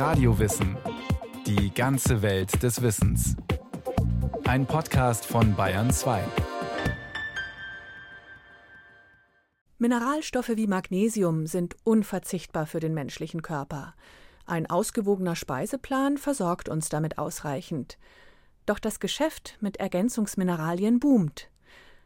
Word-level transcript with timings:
Radiowissen. 0.00 0.78
Die 1.46 1.74
ganze 1.74 2.22
Welt 2.22 2.62
des 2.62 2.80
Wissens. 2.80 3.36
Ein 4.44 4.64
Podcast 4.64 5.26
von 5.26 5.54
Bayern 5.54 5.90
2. 5.90 6.24
Mineralstoffe 9.76 10.52
wie 10.54 10.66
Magnesium 10.66 11.46
sind 11.46 11.76
unverzichtbar 11.84 12.64
für 12.64 12.80
den 12.80 12.94
menschlichen 12.94 13.42
Körper. 13.42 13.94
Ein 14.46 14.70
ausgewogener 14.70 15.36
Speiseplan 15.36 16.16
versorgt 16.16 16.70
uns 16.70 16.88
damit 16.88 17.18
ausreichend. 17.18 17.98
Doch 18.64 18.78
das 18.78 19.00
Geschäft 19.00 19.58
mit 19.60 19.76
Ergänzungsmineralien 19.76 20.98
boomt. 20.98 21.50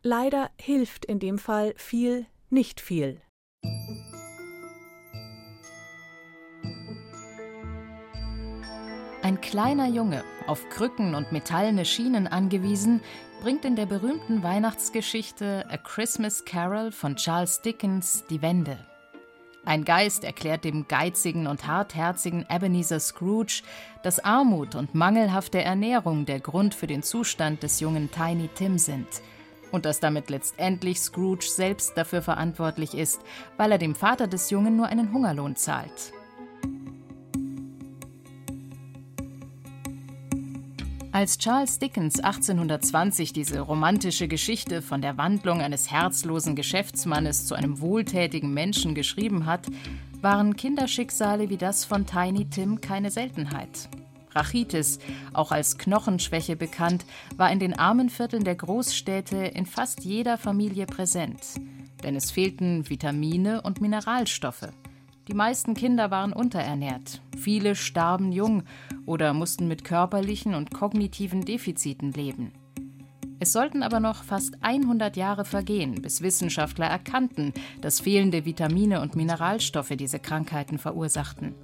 Leider 0.03 0.51
hilft 0.61 1.05
in 1.05 1.21
dem 1.21 1.39
Fall 1.39 1.75
viel 1.77 2.27
nicht 2.51 2.81
viel. 2.81 3.21
Ein 9.25 9.41
kleiner 9.41 9.89
Junge, 9.89 10.23
auf 10.47 10.69
Krücken 10.69 11.15
und 11.15 11.33
metallene 11.33 11.87
Schienen 11.87 12.27
angewiesen, 12.27 13.01
bringt 13.41 13.65
in 13.65 13.75
der 13.75 13.87
berühmten 13.87 14.43
Weihnachtsgeschichte 14.43 15.65
A 15.71 15.79
Christmas 15.79 16.45
Carol 16.45 16.93
von 16.93 17.17
Charles 17.17 17.63
Dickens 17.63 18.25
die 18.29 18.43
Wende. 18.43 18.77
Ein 19.65 19.87
Geist 19.87 20.25
erklärt 20.25 20.65
dem 20.65 20.89
geizigen 20.89 21.47
und 21.47 21.67
hartherzigen 21.67 22.45
Ebenezer 22.51 23.01
Scrooge, 23.01 23.63
dass 24.03 24.23
Armut 24.23 24.75
und 24.75 24.95
mangelhafte 24.95 25.63
Ernährung 25.63 26.27
der 26.27 26.41
Grund 26.41 26.75
für 26.75 26.87
den 26.87 27.03
Zustand 27.03 27.63
des 27.63 27.81
jungen 27.81 28.11
Tiny 28.11 28.51
Tim 28.55 28.77
sind 28.77 29.09
und 29.73 29.87
dass 29.87 30.01
damit 30.01 30.29
letztendlich 30.29 31.01
Scrooge 31.01 31.47
selbst 31.49 31.97
dafür 31.97 32.21
verantwortlich 32.21 32.93
ist, 32.93 33.23
weil 33.57 33.73
er 33.73 33.79
dem 33.79 33.95
Vater 33.95 34.27
des 34.27 34.51
Jungen 34.51 34.77
nur 34.77 34.89
einen 34.89 35.15
Hungerlohn 35.15 35.57
zahlt. 35.57 36.13
Als 41.15 41.39
Charles 41.39 41.79
Dickens 41.79 42.19
1820 42.19 43.33
diese 43.33 43.61
romantische 43.61 44.27
Geschichte 44.27 44.83
von 44.83 45.01
der 45.01 45.17
Wandlung 45.17 45.61
eines 45.61 45.89
herzlosen 45.89 46.57
Geschäftsmannes 46.57 47.47
zu 47.47 47.55
einem 47.55 47.81
wohltätigen 47.81 48.53
Menschen 48.53 48.97
geschrieben 48.97 49.47
hat, 49.47 49.65
waren 50.21 50.57
Kinderschicksale 50.57 51.51
wie 51.51 51.57
das 51.57 51.85
von 51.85 52.05
Tiny 52.05 52.51
Tim 52.51 52.81
keine 52.81 53.13
Seltenheit. 53.13 53.89
Rachitis, 54.33 54.99
auch 55.33 55.53
als 55.53 55.79
Knochenschwäche 55.79 56.57
bekannt, 56.57 57.05
war 57.37 57.53
in 57.53 57.61
den 57.61 57.79
armen 57.79 58.11
Vierteln 58.11 58.43
der 58.43 58.57
Großstädte 58.57 59.37
in 59.37 59.67
fast 59.67 60.03
jeder 60.03 60.37
Familie 60.37 60.87
präsent. 60.87 61.43
Denn 62.03 62.17
es 62.17 62.33
fehlten 62.33 62.91
Vitamine 62.91 63.63
und 63.63 63.81
Mineralstoffe. 63.81 64.67
Die 65.29 65.35
meisten 65.35 65.75
Kinder 65.75 66.11
waren 66.11 66.35
unterernährt. 66.35 67.23
Viele 67.39 67.77
starben 67.77 68.31
jung 68.31 68.65
oder 69.07 69.33
mussten 69.33 69.69
mit 69.69 69.83
körperlichen 69.83 70.55
und 70.55 70.73
kognitiven 70.75 71.45
Defiziten 71.45 72.13
leben. 72.13 72.53
Es 73.41 73.53
sollten 73.53 73.83
aber 73.83 74.01
noch 74.01 74.23
fast 74.23 74.57
100 74.61 75.17
Jahre 75.17 75.45
vergehen, 75.45 76.03
bis 76.03 76.23
Wissenschaftler 76.23 76.87
erkannten, 76.87 77.53
dass 77.81 78.01
fehlende 78.01 78.45
Vitamine 78.45 79.01
und 79.01 79.17
Mineralstoffe 79.17 79.93
diese 79.99 80.19
Krankheiten 80.19 80.79
verursachten. 80.79 81.55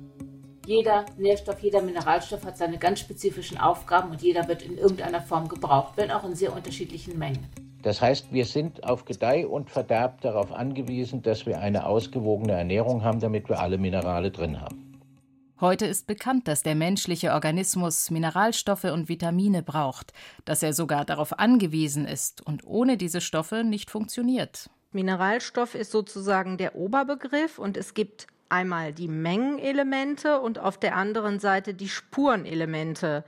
Jeder 0.67 1.07
Nährstoff, 1.19 1.61
jeder 1.61 1.83
Mineralstoff 1.83 2.45
hat 2.45 2.57
seine 2.57 2.79
ganz 2.79 3.01
spezifischen 3.01 3.59
Aufgaben 3.59 4.11
und 4.11 4.23
jeder 4.23 4.47
wird 4.49 4.63
in 4.63 4.79
irgendeiner 4.79 5.21
Form 5.21 5.49
gebraucht, 5.49 5.95
wenn 5.97 6.11
auch 6.11 6.25
in 6.25 6.35
sehr 6.35 6.55
unterschiedlichen 6.55 7.19
Mengen. 7.19 7.47
Das 7.83 8.01
heißt, 8.01 8.33
wir 8.33 8.45
sind 8.45 8.85
auf 8.85 9.05
Gedeih 9.05 9.47
und 9.47 9.71
Verderb 9.71 10.21
darauf 10.21 10.53
angewiesen, 10.53 11.23
dass 11.23 11.47
wir 11.47 11.61
eine 11.61 11.87
ausgewogene 11.87 12.53
Ernährung 12.53 13.03
haben, 13.05 13.21
damit 13.21 13.49
wir 13.49 13.61
alle 13.61 13.79
Minerale 13.79 14.31
drin 14.31 14.61
haben. 14.61 14.91
Heute 15.61 15.85
ist 15.85 16.07
bekannt, 16.07 16.49
dass 16.49 16.63
der 16.63 16.75
menschliche 16.75 17.33
Organismus 17.33 18.11
Mineralstoffe 18.11 18.85
und 18.85 19.11
Vitamine 19.11 19.63
braucht, 19.63 20.15
dass 20.47 20.63
er 20.63 20.73
sogar 20.73 21.05
darauf 21.05 21.39
angewiesen 21.39 22.07
ist 22.07 22.47
und 22.47 22.65
ohne 22.65 22.97
diese 22.97 23.21
Stoffe 23.21 23.63
nicht 23.63 23.91
funktioniert. 23.91 24.71
Mineralstoff 24.93 25.75
ist 25.75 25.93
sozusagen 25.93 26.57
der 26.57 26.77
Oberbegriff 26.77 27.59
und 27.59 27.77
es 27.77 27.93
gibt 27.93 28.27
einmal 28.49 28.93
die 28.93 29.09
Mengenelemente 29.09 30.41
und 30.41 30.59
auf 30.59 30.79
der 30.79 30.97
anderen 30.97 31.41
Seite 31.41 31.75
die 31.75 31.89
Spurenelemente. 31.89 33.25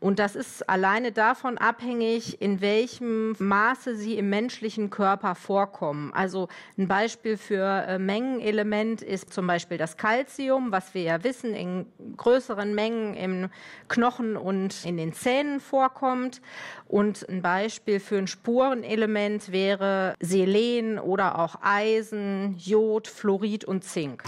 Und 0.00 0.18
das 0.18 0.34
ist 0.34 0.66
alleine 0.68 1.12
davon 1.12 1.58
abhängig, 1.58 2.40
in 2.40 2.62
welchem 2.62 3.36
Maße 3.38 3.96
sie 3.96 4.16
im 4.16 4.30
menschlichen 4.30 4.88
Körper 4.88 5.34
vorkommen. 5.34 6.10
Also 6.14 6.48
ein 6.78 6.88
Beispiel 6.88 7.36
für 7.36 7.84
äh, 7.86 7.98
Mengenelement 7.98 9.02
ist 9.02 9.30
zum 9.30 9.46
Beispiel 9.46 9.76
das 9.76 9.98
Calcium, 9.98 10.72
was 10.72 10.94
wir 10.94 11.02
ja 11.02 11.22
wissen, 11.22 11.54
in 11.54 11.84
größeren 12.16 12.74
Mengen 12.74 13.14
im 13.14 13.50
Knochen 13.88 14.38
und 14.38 14.86
in 14.86 14.96
den 14.96 15.12
Zähnen 15.12 15.60
vorkommt. 15.60 16.40
Und 16.88 17.28
ein 17.28 17.42
Beispiel 17.42 18.00
für 18.00 18.16
ein 18.16 18.26
Spurenelement 18.26 19.52
wäre 19.52 20.14
Selen 20.18 20.98
oder 20.98 21.38
auch 21.38 21.56
Eisen, 21.60 22.56
Jod, 22.56 23.06
Fluorid 23.06 23.66
und 23.66 23.84
Zink. 23.84 24.24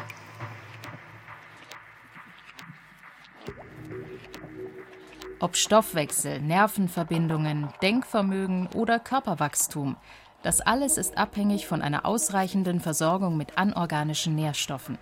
Ob 5.43 5.57
Stoffwechsel, 5.57 6.41
Nervenverbindungen, 6.41 7.69
Denkvermögen 7.83 8.69
oder 8.77 9.01
Körperwachstum, 9.01 9.97
das 10.45 10.61
alles 10.61 10.97
ist 10.97 11.19
abhängig 11.19 11.67
von 11.67 11.83
einer 11.83 12.07
ausreichenden 12.07 12.79
Versorgung 12.79 13.37
mit 13.37 13.59
anorganischen 13.59 14.37
Nährstoffen. 14.37 14.99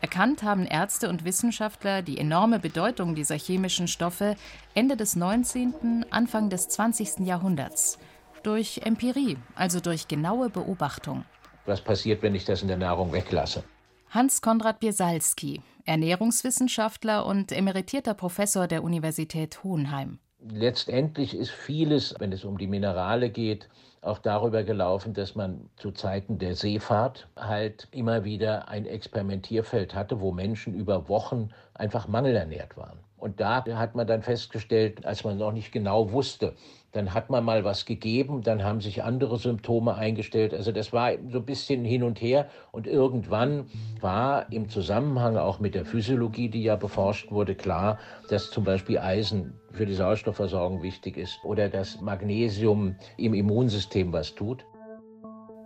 Erkannt 0.00 0.42
haben 0.42 0.64
Ärzte 0.64 1.10
und 1.10 1.26
Wissenschaftler 1.26 2.00
die 2.00 2.16
enorme 2.16 2.58
Bedeutung 2.58 3.14
dieser 3.14 3.36
chemischen 3.36 3.86
Stoffe 3.86 4.36
Ende 4.72 4.96
des 4.96 5.14
19., 5.14 6.06
Anfang 6.08 6.48
des 6.48 6.68
20. 6.68 7.26
Jahrhunderts. 7.26 7.98
Durch 8.42 8.80
Empirie, 8.82 9.36
also 9.56 9.80
durch 9.80 10.08
genaue 10.08 10.48
Beobachtung. 10.48 11.26
Was 11.66 11.82
passiert, 11.82 12.22
wenn 12.22 12.34
ich 12.34 12.46
das 12.46 12.62
in 12.62 12.68
der 12.68 12.78
Nahrung 12.78 13.12
weglasse? 13.12 13.62
Hans 14.08 14.40
Konrad 14.40 14.80
Biesalski, 14.80 15.60
Ernährungswissenschaftler 15.86 17.24
und 17.24 17.52
emeritierter 17.52 18.14
Professor 18.14 18.66
der 18.66 18.84
Universität 18.84 19.64
Hohenheim. 19.64 20.18
Letztendlich 20.40 21.34
ist 21.34 21.50
vieles, 21.50 22.14
wenn 22.18 22.32
es 22.32 22.44
um 22.44 22.58
die 22.58 22.66
Minerale 22.66 23.30
geht, 23.30 23.68
auch 24.02 24.18
darüber 24.18 24.62
gelaufen, 24.62 25.14
dass 25.14 25.34
man 25.34 25.68
zu 25.76 25.90
Zeiten 25.90 26.38
der 26.38 26.54
Seefahrt 26.54 27.28
halt 27.36 27.88
immer 27.90 28.24
wieder 28.24 28.68
ein 28.68 28.86
Experimentierfeld 28.86 29.94
hatte, 29.94 30.20
wo 30.20 30.32
Menschen 30.32 30.74
über 30.74 31.08
Wochen 31.08 31.50
einfach 31.74 32.06
mangelernährt 32.06 32.76
waren. 32.76 32.98
Und 33.18 33.40
da 33.40 33.64
hat 33.64 33.94
man 33.94 34.06
dann 34.06 34.22
festgestellt, 34.22 35.06
als 35.06 35.24
man 35.24 35.38
noch 35.38 35.52
nicht 35.52 35.72
genau 35.72 36.12
wusste, 36.12 36.54
dann 36.92 37.12
hat 37.12 37.28
man 37.28 37.44
mal 37.44 37.64
was 37.64 37.84
gegeben, 37.84 38.42
dann 38.42 38.62
haben 38.64 38.80
sich 38.80 39.02
andere 39.02 39.36
Symptome 39.38 39.94
eingestellt. 39.94 40.54
Also 40.54 40.72
das 40.72 40.92
war 40.92 41.12
so 41.30 41.38
ein 41.38 41.44
bisschen 41.44 41.84
hin 41.84 42.02
und 42.02 42.20
her. 42.20 42.48
Und 42.72 42.86
irgendwann 42.86 43.66
war 44.00 44.50
im 44.52 44.68
Zusammenhang 44.68 45.36
auch 45.36 45.60
mit 45.60 45.74
der 45.74 45.84
Physiologie, 45.84 46.48
die 46.48 46.62
ja 46.62 46.76
beforscht 46.76 47.30
wurde, 47.30 47.54
klar, 47.54 47.98
dass 48.28 48.50
zum 48.50 48.64
Beispiel 48.64 48.98
Eisen 48.98 49.54
für 49.72 49.86
die 49.86 49.94
Sauerstoffversorgung 49.94 50.82
wichtig 50.82 51.16
ist 51.16 51.38
oder 51.44 51.68
dass 51.68 52.00
Magnesium 52.00 52.96
im 53.16 53.34
Immunsystem 53.34 54.12
was 54.12 54.34
tut. 54.34 54.64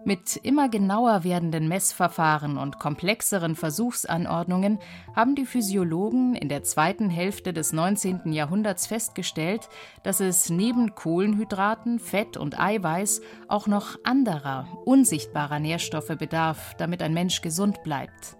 Mit 0.02 0.36
immer 0.42 0.70
genauer 0.70 1.24
werdenden 1.24 1.68
Messverfahren 1.68 2.56
und 2.56 2.78
komplexeren 2.78 3.54
Versuchsanordnungen 3.54 4.78
haben 5.14 5.34
die 5.34 5.44
Physiologen 5.44 6.34
in 6.34 6.48
der 6.48 6.62
zweiten 6.62 7.10
Hälfte 7.10 7.52
des 7.52 7.74
19. 7.74 8.32
Jahrhunderts 8.32 8.86
festgestellt, 8.86 9.68
dass 10.02 10.20
es 10.20 10.48
neben 10.48 10.94
Kohlenhydraten, 10.94 11.98
Fett 11.98 12.38
und 12.38 12.58
Eiweiß 12.58 13.20
auch 13.48 13.66
noch 13.66 13.98
anderer, 14.02 14.66
unsichtbarer 14.86 15.60
Nährstoffe 15.60 16.16
bedarf, 16.18 16.74
damit 16.78 17.02
ein 17.02 17.12
Mensch 17.12 17.42
gesund 17.42 17.82
bleibt. 17.82 18.38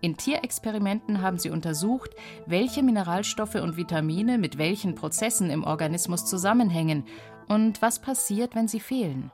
In 0.00 0.16
Tierexperimenten 0.16 1.22
haben 1.22 1.38
sie 1.38 1.50
untersucht, 1.50 2.14
welche 2.46 2.84
Mineralstoffe 2.84 3.56
und 3.56 3.76
Vitamine 3.76 4.38
mit 4.38 4.58
welchen 4.58 4.94
Prozessen 4.94 5.50
im 5.50 5.64
Organismus 5.64 6.24
zusammenhängen 6.24 7.04
und 7.48 7.82
was 7.82 8.00
passiert, 8.00 8.54
wenn 8.54 8.68
sie 8.68 8.80
fehlen. 8.80 9.32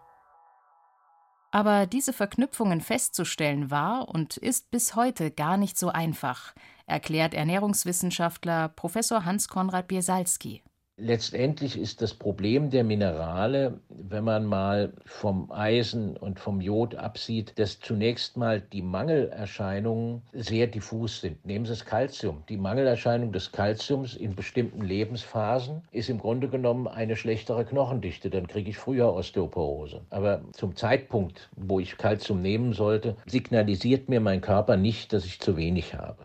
Aber 1.56 1.86
diese 1.86 2.12
Verknüpfungen 2.12 2.82
festzustellen 2.82 3.70
war 3.70 4.10
und 4.10 4.36
ist 4.36 4.70
bis 4.70 4.94
heute 4.94 5.30
gar 5.30 5.56
nicht 5.56 5.78
so 5.78 5.88
einfach, 5.88 6.54
erklärt 6.84 7.32
Ernährungswissenschaftler 7.32 8.68
Professor 8.68 9.24
Hans 9.24 9.48
Konrad 9.48 9.88
Biesalski. 9.88 10.62
Letztendlich 10.98 11.78
ist 11.78 12.00
das 12.00 12.14
Problem 12.14 12.70
der 12.70 12.82
Minerale, 12.82 13.80
wenn 13.90 14.24
man 14.24 14.46
mal 14.46 14.94
vom 15.04 15.52
Eisen 15.52 16.16
und 16.16 16.40
vom 16.40 16.62
Jod 16.62 16.94
absieht, 16.94 17.52
dass 17.58 17.80
zunächst 17.80 18.38
mal 18.38 18.62
die 18.62 18.80
Mangelerscheinungen 18.80 20.22
sehr 20.32 20.66
diffus 20.66 21.20
sind. 21.20 21.44
Nehmen 21.44 21.66
Sie 21.66 21.72
das 21.72 21.84
Kalzium. 21.84 22.44
Die 22.48 22.56
Mangelerscheinung 22.56 23.30
des 23.30 23.52
Kalziums 23.52 24.16
in 24.16 24.34
bestimmten 24.34 24.80
Lebensphasen 24.80 25.82
ist 25.90 26.08
im 26.08 26.18
Grunde 26.18 26.48
genommen 26.48 26.88
eine 26.88 27.16
schlechtere 27.16 27.66
Knochendichte. 27.66 28.30
Dann 28.30 28.46
kriege 28.46 28.70
ich 28.70 28.78
früher 28.78 29.12
Osteoporose. 29.12 30.00
Aber 30.08 30.40
zum 30.52 30.76
Zeitpunkt, 30.76 31.50
wo 31.56 31.78
ich 31.78 31.98
Kalzium 31.98 32.40
nehmen 32.40 32.72
sollte, 32.72 33.16
signalisiert 33.26 34.08
mir 34.08 34.22
mein 34.22 34.40
Körper 34.40 34.78
nicht, 34.78 35.12
dass 35.12 35.26
ich 35.26 35.40
zu 35.40 35.58
wenig 35.58 35.92
habe. 35.94 36.24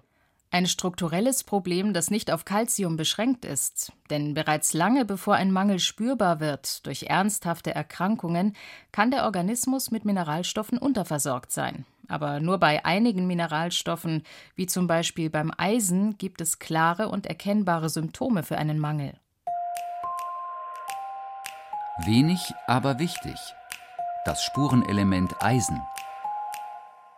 Ein 0.53 0.65
strukturelles 0.65 1.45
Problem, 1.45 1.93
das 1.93 2.11
nicht 2.11 2.29
auf 2.29 2.43
Calcium 2.43 2.97
beschränkt 2.97 3.45
ist. 3.45 3.93
Denn 4.09 4.33
bereits 4.33 4.73
lange 4.73 5.05
bevor 5.05 5.35
ein 5.35 5.49
Mangel 5.49 5.79
spürbar 5.79 6.41
wird 6.41 6.85
durch 6.85 7.03
ernsthafte 7.03 7.73
Erkrankungen, 7.73 8.57
kann 8.91 9.11
der 9.11 9.23
Organismus 9.23 9.91
mit 9.91 10.03
Mineralstoffen 10.03 10.77
unterversorgt 10.77 11.53
sein. 11.53 11.85
Aber 12.09 12.41
nur 12.41 12.57
bei 12.57 12.83
einigen 12.83 13.27
Mineralstoffen, 13.27 14.23
wie 14.55 14.67
zum 14.67 14.87
Beispiel 14.87 15.29
beim 15.29 15.53
Eisen, 15.57 16.17
gibt 16.17 16.41
es 16.41 16.59
klare 16.59 17.07
und 17.07 17.27
erkennbare 17.27 17.87
Symptome 17.87 18.43
für 18.43 18.57
einen 18.57 18.77
Mangel. 18.77 19.13
Wenig, 22.05 22.41
aber 22.67 22.99
wichtig. 22.99 23.39
Das 24.25 24.43
Spurenelement 24.43 25.33
Eisen. 25.41 25.81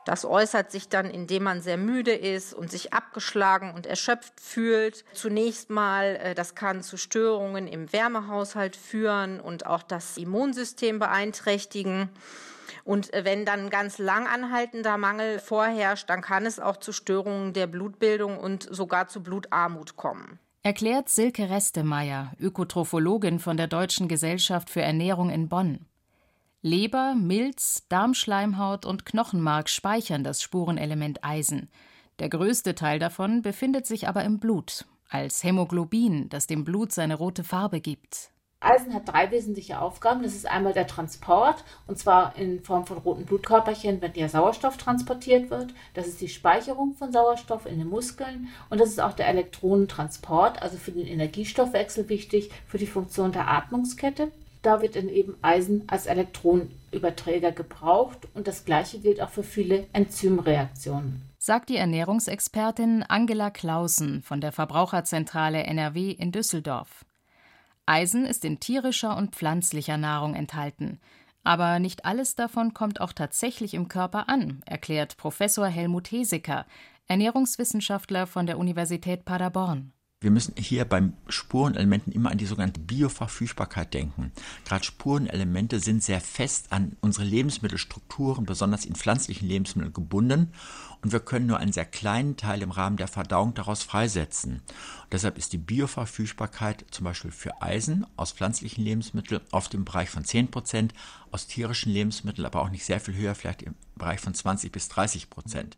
Das 0.06 0.26
äußert 0.26 0.72
sich 0.72 0.90
dann, 0.90 1.10
indem 1.10 1.44
man 1.44 1.62
sehr 1.62 1.78
müde 1.78 2.14
ist 2.14 2.54
und 2.54 2.70
sich 2.70 2.94
abgeschlagen 2.94 3.74
und 3.74 3.86
erschöpft 3.86 4.40
fühlt. 4.42 5.06
Zunächst 5.14 5.70
mal, 5.70 6.18
äh, 6.22 6.36
das 6.36 6.56
kann 6.56 6.84
zu 6.84 6.98
Störungen 6.98 7.68
im 7.68 7.92
Wärmehaushalt 7.94 8.76
führen 8.76 9.40
und 9.40 9.66
auch 9.66 9.84
das 9.84 10.18
Immunsystem 10.18 11.00
beeinträchtigen. 11.00 12.10
Und 12.84 13.14
äh, 13.14 13.24
wenn 13.24 13.46
dann 13.46 13.70
ganz 13.70 13.98
lang 13.98 14.28
anhaltender 14.28 14.98
Mangel 14.98 15.40
vorherrscht, 15.40 16.10
dann 16.10 16.22
kann 16.22 16.46
es 16.46 16.60
auch 16.60 16.78
zu 16.78 16.92
Störungen 16.92 17.54
der 17.54 17.68
Blutbildung 17.68 18.38
und 18.38 18.68
sogar 18.70 19.08
zu 19.08 19.24
Blutarmut 19.24 19.96
kommen. 19.96 20.40
Erklärt 20.64 21.10
Silke 21.10 21.50
Restemeyer, 21.50 22.32
Ökotrophologin 22.40 23.40
von 23.40 23.58
der 23.58 23.68
Deutschen 23.68 24.08
Gesellschaft 24.08 24.70
für 24.70 24.82
Ernährung 24.82 25.30
in 25.30 25.50
Bonn. 25.50 25.86
Leber, 26.65 27.13
Milz, 27.13 27.83
Darmschleimhaut 27.89 28.86
und 28.86 29.06
Knochenmark 29.06 29.68
speichern 29.68 30.24
das 30.24 30.42
Spurenelement 30.42 31.21
Eisen. 31.21 31.69
Der 32.19 32.30
größte 32.30 32.74
Teil 32.74 33.00
davon 33.00 33.42
befindet 33.42 33.86
sich 33.86 34.07
aber 34.07 34.24
im 34.24 34.39
Blut, 34.39 34.86
als 35.10 35.44
Hämoglobin, 35.44 36.30
das 36.30 36.48
dem 36.48 36.63
Blut 36.63 36.94
seine 36.94 37.15
rote 37.15 37.44
Farbe 37.44 37.81
gibt. 37.81 38.30
Eisen 38.62 38.94
hat 38.94 39.10
drei 39.10 39.30
wesentliche 39.30 39.81
Aufgaben. 39.81 40.24
Das 40.24 40.36
ist 40.36 40.45
einmal 40.45 40.71
der 40.71 40.88
Transport, 40.88 41.65
und 41.86 42.00
zwar 42.00 42.38
in 42.38 42.63
Form 42.63 42.86
von 42.86 43.00
roten 43.00 43.25
Blutkörperchen, 43.25 44.01
wenn 44.01 44.13
der 44.13 44.30
Sauerstoff 44.30 44.77
transportiert 44.77 45.50
wird. 45.50 45.74
Das 45.95 46.07
ist 46.07 46.21
die 46.21 46.30
Speicherung 46.30 46.94
von 46.94 47.12
Sauerstoff 47.12 47.65
in 47.65 47.80
den 47.80 47.89
Muskeln. 47.89 48.48
Und 48.69 48.80
das 48.80 48.88
ist 48.88 49.01
auch 49.01 49.12
der 49.12 49.27
Elektronentransport, 49.27 50.62
also 50.62 50.77
für 50.77 50.94
den 50.94 51.07
Energiestoffwechsel 51.07 52.07
wichtig, 52.07 52.51
für 52.65 52.77
die 52.77 52.88
Funktion 52.88 53.33
der 53.33 53.50
Atmungskette. 53.50 54.31
Da 54.63 54.81
wird 54.81 54.95
dann 54.95 55.10
eben 55.10 55.36
Eisen 55.42 55.83
als 55.88 56.06
Elektronenüberträger 56.06 57.51
gebraucht 57.51 58.30
und 58.33 58.48
das 58.48 58.63
gleiche 58.63 59.00
gilt 59.00 59.21
auch 59.21 59.30
für 59.30 59.44
viele 59.44 59.88
Enzymreaktionen. 59.92 61.21
Sagt 61.38 61.69
die 61.69 61.75
Ernährungsexpertin 61.75 63.04
Angela 63.04 63.51
Clausen 63.51 64.21
von 64.21 64.39
der 64.39 64.54
Verbraucherzentrale 64.54 65.63
NRW 65.63 66.12
in 66.12 66.31
Düsseldorf. 66.31 67.04
Eisen 67.86 68.25
ist 68.25 68.45
in 68.45 68.62
tierischer 68.62 69.18
und 69.18 69.36
pflanzlicher 69.36 69.98
Nahrung 69.98 70.33
enthalten. 70.33 71.01
Aber 71.44 71.80
nicht 71.80 72.06
alles 72.06 72.36
davon 72.36 72.74
kommt 72.74 73.01
auch 73.01 73.12
tatsächlich 73.12 73.74
im 73.74 73.89
Körper 73.89 74.30
an, 74.30 74.63
erklärt 74.65 75.18
Professor 75.18 75.68
Helmut 75.68 76.10
Heseker, 76.10 76.65
Ernährungswissenschaftler 77.07 78.27
von 78.27 78.45
der 78.45 78.57
Universität 78.57 79.25
Paderborn. 79.25 79.92
Wir 80.24 80.31
müssen 80.31 80.54
hier 80.56 80.86
beim 80.86 81.14
Spurenelementen 81.28 82.14
immer 82.14 82.31
an 82.31 82.38
die 82.38 82.46
sogenannte 82.46 82.80
Bioverfügbarkeit 82.80 83.94
denken. 83.94 84.31
Gerade 84.64 84.86
Spurenelemente 84.86 85.81
sind 85.81 86.02
sehr 86.02 86.22
fest 86.22 86.68
an 86.70 86.96
unsere 87.02 87.25
Lebensmittelstrukturen, 87.25 88.46
besonders 88.46 88.86
in 88.86 88.96
pflanzlichen 88.96 89.50
Lebensmitteln 89.50 89.92
gebunden 89.92 90.54
und 91.02 91.12
wir 91.12 91.20
können 91.20 91.48
nur 91.48 91.58
einen 91.58 91.74
sehr 91.74 91.84
kleinen 91.84 92.38
Teil 92.38 92.62
im 92.62 92.72
Rahmen 92.72 92.96
der 92.96 93.10
Verdauung 93.10 93.54
daraus 93.54 93.84
freisetzen. 93.84 94.62
Und 95.04 95.12
deshalb 95.12 95.38
ist 95.38 95.52
die 95.52 95.58
Bioverfügbarkeit 95.58 96.86
zum 96.90 97.04
Beispiel 97.04 97.31
für 97.31 97.62
Eisen 97.62 98.08
aus 98.16 98.31
pflanzlichen 98.31 98.81
Lebensmitteln 98.81 99.42
oft 99.52 99.74
im 99.74 99.84
Bereich 99.84 100.10
von 100.10 100.24
10 100.24 100.52
Prozent, 100.52 100.94
aus 101.31 101.48
tierischen 101.48 101.92
Lebensmitteln 101.92 102.46
aber 102.46 102.62
auch 102.62 102.70
nicht 102.70 102.86
sehr 102.86 103.02
viel 103.02 103.16
höher, 103.16 103.36
vielleicht 103.36 103.64
im 103.64 103.75
Bereich 103.96 104.22
von 104.22 104.34
20 104.34 104.72
bis 104.72 104.88
30 104.88 105.30
Prozent. 105.30 105.78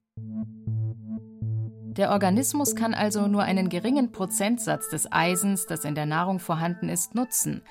Der 1.97 2.11
Organismus 2.11 2.75
kann 2.75 2.93
also 2.93 3.27
nur 3.27 3.43
einen 3.43 3.69
geringen 3.69 4.11
Prozentsatz 4.11 4.89
des 4.89 5.09
Eisens, 5.11 5.65
das 5.65 5.85
in 5.85 5.95
der 5.95 6.05
Nahrung 6.05 6.39
vorhanden 6.39 6.89
ist, 6.89 7.15
nutzen. 7.15 7.61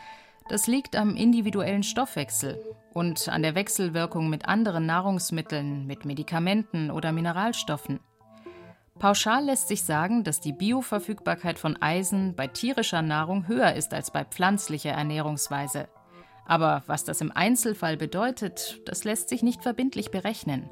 Das 0.48 0.66
liegt 0.66 0.96
am 0.96 1.14
individuellen 1.14 1.82
Stoffwechsel 1.82 2.62
und 2.94 3.28
an 3.28 3.42
der 3.42 3.54
Wechselwirkung 3.54 4.30
mit 4.30 4.46
anderen 4.46 4.86
Nahrungsmitteln, 4.86 5.86
mit 5.86 6.06
Medikamenten 6.06 6.90
oder 6.90 7.12
Mineralstoffen. 7.12 8.00
Pauschal 8.98 9.44
lässt 9.44 9.68
sich 9.68 9.82
sagen, 9.82 10.24
dass 10.24 10.40
die 10.40 10.52
Bioverfügbarkeit 10.52 11.58
von 11.58 11.80
Eisen 11.82 12.34
bei 12.34 12.46
tierischer 12.46 13.02
Nahrung 13.02 13.48
höher 13.48 13.74
ist 13.74 13.92
als 13.92 14.10
bei 14.10 14.24
pflanzlicher 14.24 14.92
Ernährungsweise. 14.92 15.88
Aber 16.46 16.82
was 16.86 17.04
das 17.04 17.20
im 17.20 17.32
Einzelfall 17.32 17.96
bedeutet, 17.96 18.80
das 18.86 19.04
lässt 19.04 19.28
sich 19.28 19.42
nicht 19.42 19.62
verbindlich 19.62 20.10
berechnen. 20.10 20.70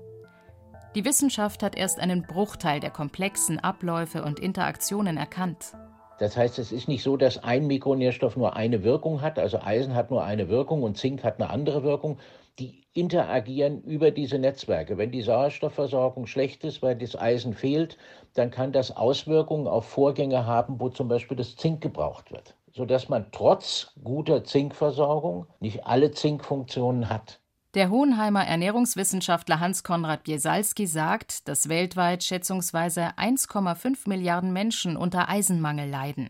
Die 0.94 1.06
Wissenschaft 1.06 1.62
hat 1.62 1.74
erst 1.74 2.00
einen 2.00 2.22
Bruchteil 2.22 2.78
der 2.78 2.90
komplexen 2.90 3.58
Abläufe 3.58 4.22
und 4.22 4.38
Interaktionen 4.38 5.16
erkannt. 5.16 5.72
Das 6.18 6.36
heißt, 6.36 6.58
es 6.58 6.70
ist 6.70 6.86
nicht 6.86 7.02
so, 7.02 7.16
dass 7.16 7.42
ein 7.42 7.66
Mikronährstoff 7.66 8.36
nur 8.36 8.56
eine 8.56 8.84
Wirkung 8.84 9.22
hat, 9.22 9.38
also 9.38 9.58
Eisen 9.58 9.94
hat 9.94 10.10
nur 10.10 10.22
eine 10.22 10.50
Wirkung 10.50 10.82
und 10.82 10.98
Zink 10.98 11.24
hat 11.24 11.40
eine 11.40 11.48
andere 11.48 11.82
Wirkung. 11.82 12.18
Die 12.58 12.84
interagieren 12.92 13.80
über 13.84 14.10
diese 14.10 14.38
Netzwerke. 14.38 14.98
Wenn 14.98 15.10
die 15.10 15.22
Sauerstoffversorgung 15.22 16.26
schlecht 16.26 16.62
ist, 16.62 16.82
weil 16.82 16.94
das 16.94 17.16
Eisen 17.18 17.54
fehlt, 17.54 17.96
dann 18.34 18.50
kann 18.50 18.72
das 18.72 18.94
Auswirkungen 18.94 19.66
auf 19.66 19.86
Vorgänge 19.86 20.44
haben, 20.44 20.78
wo 20.78 20.90
zum 20.90 21.08
Beispiel 21.08 21.38
das 21.38 21.56
Zink 21.56 21.80
gebraucht 21.80 22.30
wird, 22.30 22.54
sodass 22.70 23.08
man 23.08 23.32
trotz 23.32 23.94
guter 24.04 24.44
Zinkversorgung 24.44 25.46
nicht 25.58 25.86
alle 25.86 26.10
Zinkfunktionen 26.10 27.08
hat. 27.08 27.40
Der 27.74 27.88
Hohenheimer 27.88 28.44
Ernährungswissenschaftler 28.44 29.58
Hans-Konrad 29.58 30.24
Biesalski 30.24 30.86
sagt, 30.86 31.48
dass 31.48 31.70
weltweit 31.70 32.22
schätzungsweise 32.22 33.16
1,5 33.16 34.10
Milliarden 34.10 34.52
Menschen 34.52 34.94
unter 34.94 35.30
Eisenmangel 35.30 35.88
leiden. 35.88 36.28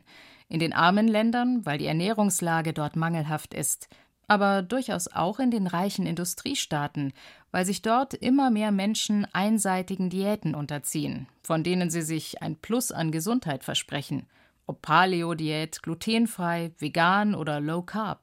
In 0.49 0.61
den 0.61 0.73
armen 0.73 1.09
Ländern, 1.09 1.67
weil 1.67 1.79
die 1.79 1.87
Ernährungslage 1.87 2.73
dort 2.73 2.95
mangelhaft 2.95 3.55
ist, 3.55 3.89
aber 4.29 4.63
durchaus 4.63 5.09
auch 5.09 5.41
in 5.41 5.51
den 5.51 5.67
reichen 5.67 6.07
Industriestaaten, 6.07 7.13
weil 7.51 7.67
sich 7.67 7.83
dort 7.83 8.15
immer 8.15 8.53
mehr 8.53 8.71
Menschen 8.71 9.27
einseitigen 9.33 10.11
Diäten 10.11 10.55
unterziehen, 10.55 11.27
von 11.43 11.65
denen 11.65 11.91
sie 11.91 12.03
sich 12.03 12.41
ein 12.41 12.55
Plus 12.55 12.93
an 12.93 13.11
Gesundheit 13.11 13.65
versprechen, 13.65 14.29
ob 14.69 14.81
Paleo-Diät, 14.81 15.83
glutenfrei, 15.83 16.71
vegan 16.79 17.35
oder 17.35 17.59
low 17.59 17.83
carb. 17.83 18.22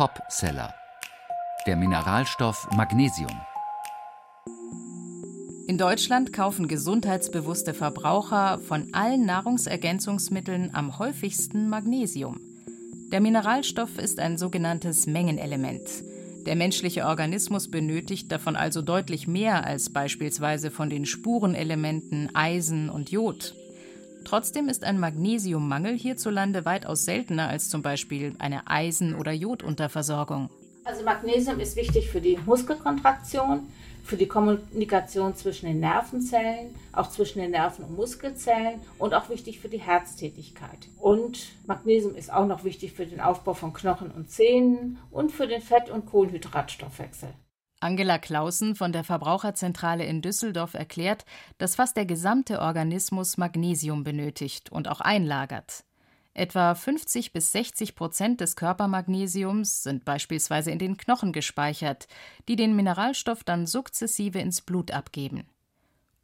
Topseller. 0.00 0.72
Der 1.66 1.76
Mineralstoff 1.76 2.66
Magnesium. 2.74 3.38
In 5.68 5.76
Deutschland 5.76 6.32
kaufen 6.32 6.68
gesundheitsbewusste 6.68 7.74
Verbraucher 7.74 8.60
von 8.60 8.94
allen 8.94 9.26
Nahrungsergänzungsmitteln 9.26 10.70
am 10.72 10.98
häufigsten 10.98 11.68
Magnesium. 11.68 12.40
Der 13.12 13.20
Mineralstoff 13.20 13.98
ist 13.98 14.20
ein 14.20 14.38
sogenanntes 14.38 15.06
Mengenelement. 15.06 15.82
Der 16.46 16.56
menschliche 16.56 17.04
Organismus 17.04 17.70
benötigt 17.70 18.32
davon 18.32 18.56
also 18.56 18.80
deutlich 18.80 19.28
mehr 19.28 19.66
als 19.66 19.92
beispielsweise 19.92 20.70
von 20.70 20.88
den 20.88 21.04
Spurenelementen 21.04 22.34
Eisen 22.34 22.88
und 22.88 23.10
Jod. 23.10 23.54
Trotzdem 24.24 24.68
ist 24.68 24.84
ein 24.84 24.98
Magnesiummangel 25.00 25.96
hierzulande 25.96 26.64
weitaus 26.64 27.04
seltener 27.04 27.48
als 27.48 27.68
zum 27.68 27.82
Beispiel 27.82 28.34
eine 28.38 28.68
Eisen- 28.68 29.14
oder 29.14 29.32
Jodunterversorgung. 29.32 30.50
Also 30.84 31.04
Magnesium 31.04 31.60
ist 31.60 31.76
wichtig 31.76 32.10
für 32.10 32.20
die 32.20 32.38
Muskelkontraktion, 32.46 33.68
für 34.02 34.16
die 34.16 34.26
Kommunikation 34.26 35.36
zwischen 35.36 35.66
den 35.66 35.80
Nervenzellen, 35.80 36.74
auch 36.92 37.10
zwischen 37.10 37.40
den 37.40 37.52
Nerven- 37.52 37.84
und 37.84 37.96
Muskelzellen 37.96 38.80
und 38.98 39.14
auch 39.14 39.28
wichtig 39.28 39.60
für 39.60 39.68
die 39.68 39.80
Herztätigkeit. 39.80 40.88
Und 40.98 41.48
Magnesium 41.66 42.14
ist 42.14 42.32
auch 42.32 42.46
noch 42.46 42.64
wichtig 42.64 42.92
für 42.92 43.06
den 43.06 43.20
Aufbau 43.20 43.54
von 43.54 43.72
Knochen 43.72 44.10
und 44.10 44.30
Zähnen 44.30 44.98
und 45.10 45.32
für 45.32 45.46
den 45.46 45.60
Fett- 45.60 45.90
und 45.90 46.06
Kohlenhydratstoffwechsel. 46.06 47.28
Angela 47.80 48.18
Clausen 48.18 48.76
von 48.76 48.92
der 48.92 49.04
Verbraucherzentrale 49.04 50.04
in 50.04 50.20
Düsseldorf 50.20 50.74
erklärt, 50.74 51.24
dass 51.56 51.76
fast 51.76 51.96
der 51.96 52.04
gesamte 52.04 52.60
Organismus 52.60 53.38
Magnesium 53.38 54.04
benötigt 54.04 54.70
und 54.70 54.86
auch 54.86 55.00
einlagert. 55.00 55.84
Etwa 56.34 56.74
50 56.74 57.32
bis 57.32 57.52
60 57.52 57.96
Prozent 57.96 58.40
des 58.40 58.54
Körpermagnesiums 58.54 59.82
sind 59.82 60.04
beispielsweise 60.04 60.70
in 60.70 60.78
den 60.78 60.96
Knochen 60.96 61.32
gespeichert, 61.32 62.06
die 62.48 62.56
den 62.56 62.76
Mineralstoff 62.76 63.44
dann 63.44 63.66
sukzessive 63.66 64.38
ins 64.38 64.60
Blut 64.60 64.90
abgeben. 64.90 65.48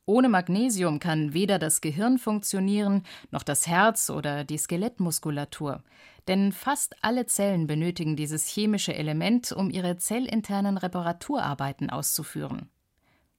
Ohne 0.05 0.29
Magnesium 0.29 1.01
kann 1.01 1.35
weder 1.35 1.59
das 1.59 1.81
Gehirn 1.81 2.19
funktionieren, 2.19 3.03
noch 3.33 3.43
das 3.43 3.67
Herz 3.67 4.09
oder 4.09 4.45
die 4.45 4.59
Skelettmuskulatur. 4.59 5.83
Denn 6.29 6.53
fast 6.53 6.97
alle 7.03 7.27
Zellen 7.27 7.67
benötigen 7.67 8.17
dieses 8.17 8.49
chemische 8.49 8.95
Element, 8.95 9.53
um 9.53 9.71
ihre 9.71 9.97
zellinternen 9.97 10.77
Reparaturarbeiten 10.77 11.91
auszuführen. 11.91 12.69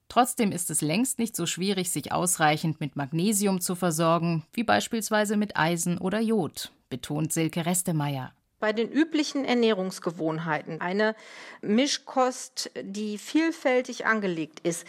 Trotzdem 0.10 0.54
ist 0.54 0.70
es 0.70 0.82
längst 0.82 1.20
nicht 1.20 1.36
so 1.36 1.46
schwierig, 1.46 1.92
sich 1.92 2.14
ausreichend 2.14 2.80
mit 2.80 2.96
Magnesium 2.96 3.60
zu 3.60 3.76
versorgen, 3.76 4.46
wie 4.54 4.64
beispielsweise 4.64 5.36
mit 5.36 5.58
Eisen 5.58 5.98
oder 5.98 6.22
Jod, 6.22 6.72
betont 6.90 7.34
Silke 7.34 7.66
Restemeyer. 7.66 8.32
Bei 8.60 8.74
den 8.74 8.90
üblichen 8.90 9.46
Ernährungsgewohnheiten, 9.46 10.82
eine 10.82 11.14
Mischkost, 11.62 12.72
die 12.82 13.18
vielfältig 13.18 14.06
angelegt 14.06 14.62
ist, 14.62 14.88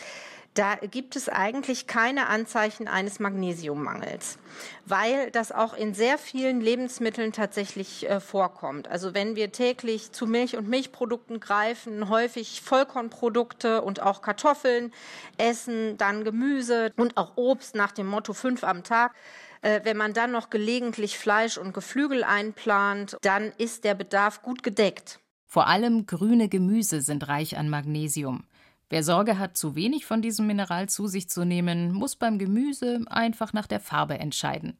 da 0.58 0.74
gibt 0.74 1.14
es 1.14 1.28
eigentlich 1.28 1.86
keine 1.86 2.26
Anzeichen 2.26 2.88
eines 2.88 3.20
Magnesiummangels, 3.20 4.38
weil 4.86 5.30
das 5.30 5.52
auch 5.52 5.72
in 5.72 5.94
sehr 5.94 6.18
vielen 6.18 6.60
Lebensmitteln 6.60 7.32
tatsächlich 7.32 8.10
äh, 8.10 8.18
vorkommt. 8.18 8.88
Also 8.88 9.14
wenn 9.14 9.36
wir 9.36 9.52
täglich 9.52 10.10
zu 10.10 10.26
Milch 10.26 10.56
und 10.56 10.68
Milchprodukten 10.68 11.38
greifen, 11.38 12.08
häufig 12.08 12.60
Vollkornprodukte 12.60 13.82
und 13.82 14.02
auch 14.02 14.20
Kartoffeln 14.20 14.92
essen, 15.36 15.96
dann 15.96 16.24
Gemüse 16.24 16.92
und 16.96 17.16
auch 17.16 17.36
Obst 17.36 17.76
nach 17.76 17.92
dem 17.92 18.08
Motto 18.08 18.32
fünf 18.32 18.64
am 18.64 18.82
Tag, 18.82 19.14
äh, 19.62 19.82
wenn 19.84 19.96
man 19.96 20.12
dann 20.12 20.32
noch 20.32 20.50
gelegentlich 20.50 21.18
Fleisch 21.18 21.56
und 21.56 21.72
Geflügel 21.72 22.24
einplant, 22.24 23.16
dann 23.22 23.52
ist 23.58 23.84
der 23.84 23.94
Bedarf 23.94 24.42
gut 24.42 24.64
gedeckt. 24.64 25.20
Vor 25.46 25.68
allem 25.68 26.06
grüne 26.06 26.48
Gemüse 26.48 27.00
sind 27.00 27.28
reich 27.28 27.56
an 27.56 27.68
Magnesium. 27.68 28.44
Wer 28.90 29.02
Sorge 29.02 29.38
hat, 29.38 29.56
zu 29.56 29.74
wenig 29.74 30.06
von 30.06 30.22
diesem 30.22 30.46
Mineral 30.46 30.88
zu 30.88 31.08
sich 31.08 31.28
zu 31.28 31.44
nehmen, 31.44 31.92
muss 31.92 32.16
beim 32.16 32.38
Gemüse 32.38 33.00
einfach 33.08 33.52
nach 33.52 33.66
der 33.66 33.80
Farbe 33.80 34.18
entscheiden. 34.18 34.78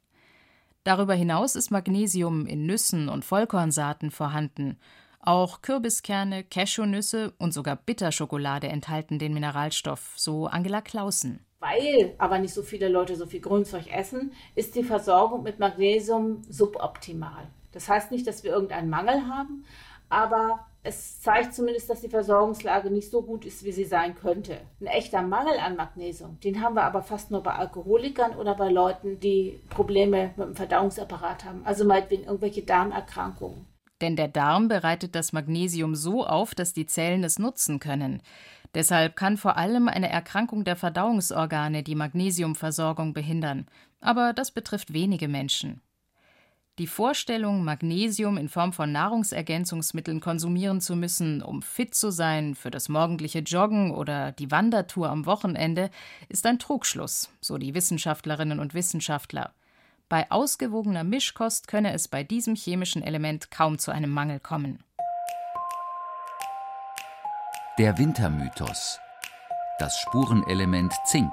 Darüber 0.83 1.13
hinaus 1.13 1.55
ist 1.55 1.71
Magnesium 1.71 2.47
in 2.47 2.65
Nüssen 2.65 3.11
und 3.11 3.27
Vollkornsaaten 3.27 4.11
vorhanden. 4.11 4.79
Auch 5.21 5.61
Kürbiskerne, 5.61 6.43
Cashewnüsse 6.43 7.35
und 7.39 7.53
sogar 7.53 7.77
Bitterschokolade 7.77 8.69
enthalten 8.69 9.19
den 9.19 9.35
Mineralstoff, 9.35 10.15
so 10.17 10.47
Angela 10.47 10.81
Clausen. 10.81 11.45
Weil 11.61 12.15
aber 12.17 12.39
nicht 12.39 12.55
so 12.55 12.63
viele 12.63 12.89
Leute 12.89 13.17
so 13.17 13.27
viel 13.27 13.41
Grünzeug 13.41 13.93
essen, 13.93 14.33
ist 14.55 14.75
die 14.75 14.85
Versorgung 14.85 15.43
mit 15.43 15.59
Magnesium 15.59 16.43
suboptimal. 16.49 17.49
Das 17.73 17.91
heißt 17.91 18.11
nicht, 18.11 18.27
dass 18.27 18.43
wir 18.43 18.53
irgendeinen 18.53 18.89
Mangel 18.89 19.27
haben, 19.27 19.67
aber 20.09 20.67
es 20.89 21.21
zeigt 21.21 21.55
zumindest, 21.55 21.91
dass 21.91 22.01
die 22.01 22.09
Versorgungslage 22.09 22.91
nicht 22.91 23.11
so 23.11 23.23
gut 23.23 23.45
ist, 23.45 23.63
wie 23.63 23.73
sie 23.73 23.85
sein 23.85 24.15
könnte. 24.15 24.59
Ein 24.81 24.87
echter 24.87 25.21
Mangel 25.21 25.59
an 25.59 25.77
Magnesium, 25.77 26.41
den 26.41 26.63
haben 26.63 26.75
wir 26.75 26.85
aber 26.85 27.03
fast 27.03 27.31
nur 27.31 27.43
bei 27.43 27.53
Alkoholikern 27.53 28.35
oder 28.37 28.55
bei 28.55 28.71
Leuten, 28.71 29.21
die 29.21 29.61
Probleme 29.69 30.33
mit 30.37 30.47
dem 30.47 30.55
Verdauungsapparat 30.55 31.45
haben, 31.45 31.61
also 31.65 31.85
meinetwegen 31.85 32.25
irgendwelche 32.25 32.63
Darmerkrankungen. 32.63 33.67
Denn 34.01 34.17
der 34.17 34.29
Darm 34.29 34.69
bereitet 34.69 35.15
das 35.15 35.33
Magnesium 35.33 35.95
so 35.95 36.25
auf, 36.25 36.55
dass 36.55 36.73
die 36.73 36.87
Zellen 36.87 37.25
es 37.25 37.39
nutzen 37.39 37.81
können. 37.81 38.23
Deshalb 38.75 39.17
kann 39.17 39.37
vor 39.37 39.57
allem 39.57 39.89
eine 39.89 40.09
Erkrankung 40.09 40.65
der 40.65 40.77
Verdauungsorgane 40.77 41.83
die 41.83 41.97
Magnesiumversorgung 41.97 43.13
behindern. 43.13 43.67
Aber 44.01 44.33
das 44.33 44.53
betrifft 44.53 44.93
wenige 44.93 45.27
Menschen. 45.27 45.81
Die 46.79 46.87
Vorstellung, 46.87 47.65
Magnesium 47.65 48.37
in 48.37 48.49
Form 48.49 48.73
von 48.73 48.93
Nahrungsergänzungsmitteln 48.93 50.21
konsumieren 50.21 50.81
zu 50.81 50.95
müssen, 50.95 51.43
um 51.43 51.61
fit 51.61 51.93
zu 51.93 52.13
sein 52.13 52.55
für 52.55 52.71
das 52.71 52.89
morgendliche 52.89 53.41
Joggen 53.41 53.91
oder 53.91 54.31
die 54.31 54.53
Wandertour 54.53 55.11
am 55.11 55.27
Wochenende, 55.27 55.91
ist 56.29 56.47
ein 56.47 56.61
Trugschluss, 56.61 57.31
so 57.41 57.59
die 57.59 57.75
Wissenschaftlerinnen 57.75 58.61
und 58.61 58.75
Wissenschaftler. 58.75 59.53
Bei 60.09 60.31
ausgewogener 60.31 61.03
Mischkost 61.03 61.67
könne 61.67 61.93
es 61.93 62.07
bei 62.07 62.23
diesem 62.23 62.55
chemischen 62.55 63.03
Element 63.03 63.51
kaum 63.51 63.81
zu 63.81 63.91
einem 63.91 64.11
Mangel 64.11 64.39
kommen. 64.39 64.79
Der 67.77 67.99
Wintermythos. 67.99 69.01
Das 69.81 69.99
Spurenelement 69.99 70.93
Zink 71.07 71.33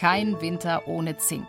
Kein 0.00 0.40
Winter 0.40 0.88
ohne 0.88 1.18
Zink. 1.18 1.46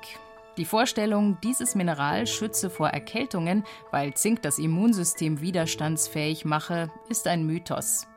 Die 0.58 0.66
Vorstellung, 0.66 1.38
dieses 1.42 1.74
Mineral 1.74 2.28
schütze 2.28 2.70
vor 2.70 2.90
Erkältungen, 2.90 3.64
weil 3.92 4.14
Zink 4.16 4.42
das 4.42 4.60
Immunsystem 4.60 5.40
widerstandsfähig 5.40 6.44
mache, 6.44 6.92
ist 7.08 7.30
ein 7.30 7.46
Mythos. 7.46 8.08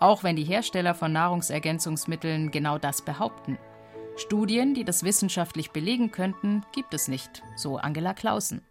Auch 0.00 0.24
wenn 0.24 0.34
die 0.34 0.44
Hersteller 0.44 0.94
von 0.94 1.12
Nahrungsergänzungsmitteln 1.12 2.50
genau 2.50 2.78
das 2.78 3.02
behaupten. 3.02 3.58
Studien, 4.16 4.72
die 4.72 4.84
das 4.84 5.04
wissenschaftlich 5.04 5.72
belegen 5.72 6.10
könnten, 6.10 6.64
gibt 6.72 6.94
es 6.94 7.06
nicht, 7.06 7.42
so 7.54 7.76
Angela 7.76 8.14
Clausen. 8.14 8.62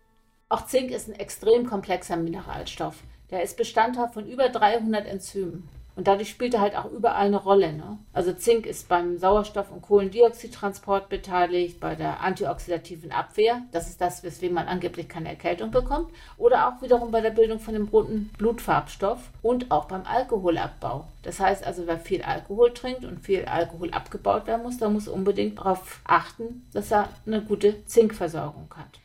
Auch 0.49 0.65
Zink 0.65 0.89
ist 0.89 1.07
ein 1.07 1.19
extrem 1.19 1.67
komplexer 1.67 2.17
Mineralstoff. 2.17 2.95
Der 3.29 3.43
ist 3.43 3.57
Bestandteil 3.57 4.09
von 4.09 4.25
über 4.25 4.49
300 4.49 5.05
Enzymen. 5.05 5.69
Und 5.95 6.07
dadurch 6.07 6.29
spielt 6.29 6.53
er 6.53 6.61
halt 6.61 6.75
auch 6.75 6.89
überall 6.89 7.27
eine 7.27 7.37
Rolle. 7.37 7.73
Ne? 7.73 7.97
Also 8.13 8.31
Zink 8.33 8.65
ist 8.65 8.87
beim 8.87 9.17
Sauerstoff- 9.17 9.71
und 9.71 9.81
Kohlendioxidtransport 9.81 11.09
beteiligt, 11.09 11.79
bei 11.79 11.95
der 11.95 12.21
antioxidativen 12.21 13.11
Abwehr. 13.11 13.61
Das 13.71 13.89
ist 13.89 13.99
das, 13.99 14.23
weswegen 14.23 14.55
man 14.55 14.67
angeblich 14.67 15.09
keine 15.09 15.29
Erkältung 15.29 15.71
bekommt. 15.71 16.09
Oder 16.37 16.67
auch 16.67 16.81
wiederum 16.81 17.11
bei 17.11 17.21
der 17.21 17.31
Bildung 17.31 17.59
von 17.59 17.73
dem 17.73 17.87
roten 17.89 18.29
Blutfarbstoff 18.37 19.19
und 19.41 19.69
auch 19.69 19.85
beim 19.85 20.03
Alkoholabbau. 20.05 21.05
Das 21.23 21.39
heißt 21.39 21.65
also, 21.65 21.87
wer 21.87 21.99
viel 21.99 22.21
Alkohol 22.21 22.73
trinkt 22.73 23.03
und 23.03 23.19
viel 23.19 23.45
Alkohol 23.45 23.91
abgebaut 23.91 24.47
werden 24.47 24.63
muss, 24.63 24.77
der 24.77 24.89
muss 24.89 25.07
unbedingt 25.07 25.59
darauf 25.59 25.99
achten, 26.05 26.65
dass 26.73 26.91
er 26.91 27.09
eine 27.25 27.41
gute 27.41 27.85
Zinkversorgung 27.85 28.73
hat. 28.75 28.99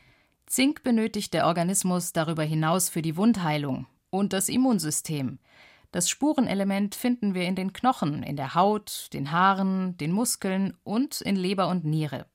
Zink 0.46 0.84
benötigt 0.84 1.34
der 1.34 1.46
Organismus 1.46 2.12
darüber 2.12 2.44
hinaus 2.44 2.88
für 2.88 3.02
die 3.02 3.16
Wundheilung 3.16 3.86
und 4.10 4.32
das 4.32 4.48
Immunsystem. 4.48 5.38
Das 5.96 6.10
Spurenelement 6.10 6.94
finden 6.94 7.32
wir 7.32 7.44
in 7.44 7.54
den 7.54 7.72
Knochen, 7.72 8.22
in 8.22 8.36
der 8.36 8.54
Haut, 8.54 9.08
den 9.14 9.32
Haaren, 9.32 9.96
den 9.96 10.12
Muskeln 10.12 10.76
und 10.84 11.22
in 11.22 11.36
Leber 11.36 11.68
und 11.68 11.86
Niere. 11.86 12.26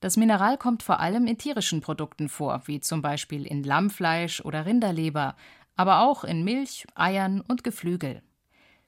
Das 0.00 0.16
Mineral 0.16 0.58
kommt 0.58 0.82
vor 0.82 0.98
allem 0.98 1.28
in 1.28 1.38
tierischen 1.38 1.80
Produkten 1.80 2.28
vor, 2.28 2.62
wie 2.64 2.80
zum 2.80 3.00
Beispiel 3.00 3.46
in 3.46 3.62
Lammfleisch 3.62 4.40
oder 4.40 4.66
Rinderleber, 4.66 5.36
aber 5.76 6.00
auch 6.00 6.24
in 6.24 6.42
Milch, 6.42 6.88
Eiern 6.96 7.40
und 7.40 7.62
Geflügel. 7.62 8.20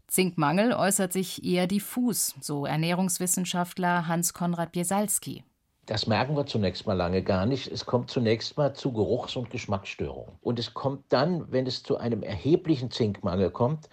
Zinkmangel 0.08 0.72
äußert 0.72 1.12
sich 1.12 1.44
eher 1.44 1.68
diffus, 1.68 2.34
so 2.40 2.66
Ernährungswissenschaftler 2.66 4.08
Hans-Konrad 4.08 4.72
Biesalski. 4.72 5.44
Das 5.90 6.06
merken 6.06 6.36
wir 6.36 6.46
zunächst 6.46 6.86
mal 6.86 6.92
lange 6.92 7.20
gar 7.20 7.46
nicht. 7.46 7.66
Es 7.66 7.84
kommt 7.84 8.12
zunächst 8.12 8.56
mal 8.56 8.74
zu 8.74 8.92
Geruchs- 8.92 9.34
und 9.34 9.50
Geschmacksstörungen. 9.50 10.36
Und 10.40 10.60
es 10.60 10.72
kommt 10.72 11.02
dann, 11.08 11.50
wenn 11.50 11.66
es 11.66 11.82
zu 11.82 11.96
einem 11.96 12.22
erheblichen 12.22 12.92
Zinkmangel 12.92 13.50
kommt, 13.50 13.88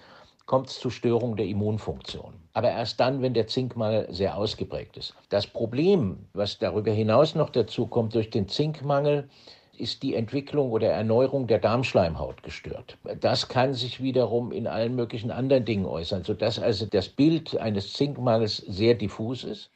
kommt 0.46 0.70
es 0.70 0.80
zu 0.80 0.92
Störungen 0.92 1.38
der 1.38 1.48
Immunfunktion. 1.48 2.36
Aber 2.54 2.70
erst 2.70 3.00
dann, 3.00 3.24
wenn 3.24 3.34
der 3.34 3.48
Zinkmangel 3.48 4.13
sehr 4.13 4.38
ausgeprägt 4.38 4.96
ist. 4.98 5.16
Das 5.30 5.48
Problem, 5.48 6.20
was 6.34 6.60
darüber 6.60 6.92
hinaus 6.92 7.34
noch 7.34 7.50
dazu 7.50 7.88
kommt 7.88 8.13
durch 8.13 8.30
den 8.30 8.48
Zinkmangel, 8.48 9.27
ist 9.75 10.04
die 10.04 10.13
Entwicklung 10.13 10.70
oder 10.70 10.89
Erneuerung 10.89 11.48
der 11.48 11.58
Darmschleimhaut 11.58 12.44
gestört. 12.44 12.96
Das 13.22 13.48
kann 13.48 13.74
sich 13.74 14.04
wiederum 14.04 14.51
in 14.51 14.68
allen 14.68 14.94
möglichen 14.94 15.32
anderen 15.32 15.66
Dingen 15.66 15.88
äußern, 15.88 16.24
sodass 16.24 16.60
also 16.60 16.86
das 16.86 17.10
Bild 17.10 17.58
eines 17.58 17.94
Zinkmangels 17.94 18.58
sehr 18.58 18.94
diffus 18.94 19.44
ist. 19.44 19.72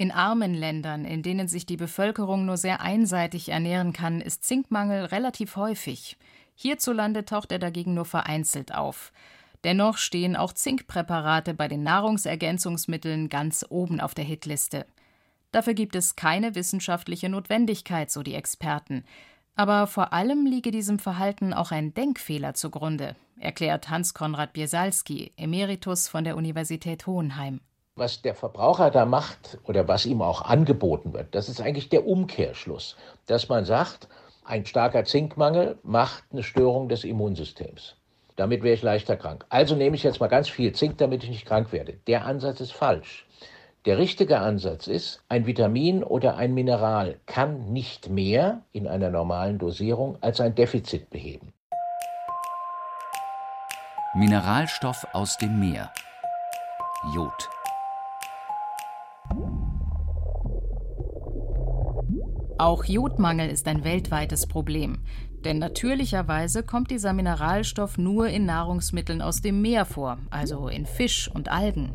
In 0.00 0.12
armen 0.12 0.54
Ländern, 0.54 1.04
in 1.04 1.24
denen 1.24 1.48
sich 1.48 1.66
die 1.66 1.76
Bevölkerung 1.76 2.46
nur 2.46 2.56
sehr 2.56 2.80
einseitig 2.80 3.48
ernähren 3.48 3.92
kann, 3.92 4.20
ist 4.20 4.44
Zinkmangel 4.44 5.06
relativ 5.06 5.56
häufig. 5.56 6.16
Hierzulande 6.54 7.24
taucht 7.24 7.50
er 7.50 7.58
dagegen 7.58 7.94
nur 7.94 8.04
vereinzelt 8.04 8.72
auf. 8.72 9.12
Dennoch 9.64 9.98
stehen 9.98 10.36
auch 10.36 10.52
Zinkpräparate 10.52 11.52
bei 11.52 11.66
den 11.66 11.82
Nahrungsergänzungsmitteln 11.82 13.28
ganz 13.28 13.66
oben 13.70 13.98
auf 13.98 14.14
der 14.14 14.24
Hitliste. 14.24 14.86
Dafür 15.50 15.74
gibt 15.74 15.96
es 15.96 16.14
keine 16.14 16.54
wissenschaftliche 16.54 17.28
Notwendigkeit, 17.28 18.08
so 18.12 18.22
die 18.22 18.34
Experten. 18.34 19.02
Aber 19.56 19.88
vor 19.88 20.12
allem 20.12 20.46
liege 20.46 20.70
diesem 20.70 21.00
Verhalten 21.00 21.52
auch 21.52 21.72
ein 21.72 21.92
Denkfehler 21.92 22.54
zugrunde, 22.54 23.16
erklärt 23.40 23.90
Hans-Konrad 23.90 24.52
Biesalski, 24.52 25.32
Emeritus 25.36 26.06
von 26.06 26.22
der 26.22 26.36
Universität 26.36 27.08
Hohenheim 27.08 27.60
was 27.98 28.22
der 28.22 28.34
Verbraucher 28.34 28.90
da 28.90 29.04
macht 29.04 29.58
oder 29.64 29.88
was 29.88 30.06
ihm 30.06 30.22
auch 30.22 30.42
angeboten 30.42 31.12
wird, 31.12 31.34
das 31.34 31.48
ist 31.48 31.60
eigentlich 31.60 31.88
der 31.88 32.06
Umkehrschluss, 32.06 32.96
dass 33.26 33.48
man 33.48 33.64
sagt, 33.64 34.08
ein 34.44 34.64
starker 34.64 35.04
Zinkmangel 35.04 35.78
macht 35.82 36.24
eine 36.32 36.42
Störung 36.42 36.88
des 36.88 37.04
Immunsystems. 37.04 37.96
Damit 38.36 38.62
wäre 38.62 38.74
ich 38.74 38.82
leichter 38.82 39.16
krank. 39.16 39.44
Also 39.48 39.74
nehme 39.74 39.96
ich 39.96 40.04
jetzt 40.04 40.20
mal 40.20 40.28
ganz 40.28 40.48
viel 40.48 40.72
Zink, 40.72 40.98
damit 40.98 41.24
ich 41.24 41.30
nicht 41.30 41.44
krank 41.44 41.72
werde. 41.72 41.94
Der 42.06 42.24
Ansatz 42.24 42.60
ist 42.60 42.72
falsch. 42.72 43.26
Der 43.84 43.98
richtige 43.98 44.38
Ansatz 44.38 44.86
ist, 44.86 45.22
ein 45.28 45.46
Vitamin 45.46 46.04
oder 46.04 46.36
ein 46.36 46.54
Mineral 46.54 47.18
kann 47.26 47.72
nicht 47.72 48.08
mehr 48.08 48.62
in 48.72 48.86
einer 48.86 49.10
normalen 49.10 49.58
Dosierung 49.58 50.18
als 50.20 50.40
ein 50.40 50.54
Defizit 50.54 51.10
beheben. 51.10 51.52
Mineralstoff 54.14 55.06
aus 55.12 55.36
dem 55.38 55.60
Meer. 55.60 55.92
Jod. 57.14 57.48
Auch 62.60 62.84
Jodmangel 62.84 63.48
ist 63.50 63.68
ein 63.68 63.84
weltweites 63.84 64.48
Problem. 64.48 64.98
Denn 65.44 65.60
natürlicherweise 65.60 66.64
kommt 66.64 66.90
dieser 66.90 67.12
Mineralstoff 67.12 67.98
nur 67.98 68.26
in 68.26 68.46
Nahrungsmitteln 68.46 69.22
aus 69.22 69.40
dem 69.40 69.62
Meer 69.62 69.84
vor, 69.84 70.18
also 70.30 70.66
in 70.66 70.84
Fisch 70.84 71.30
und 71.32 71.52
Algen. 71.52 71.92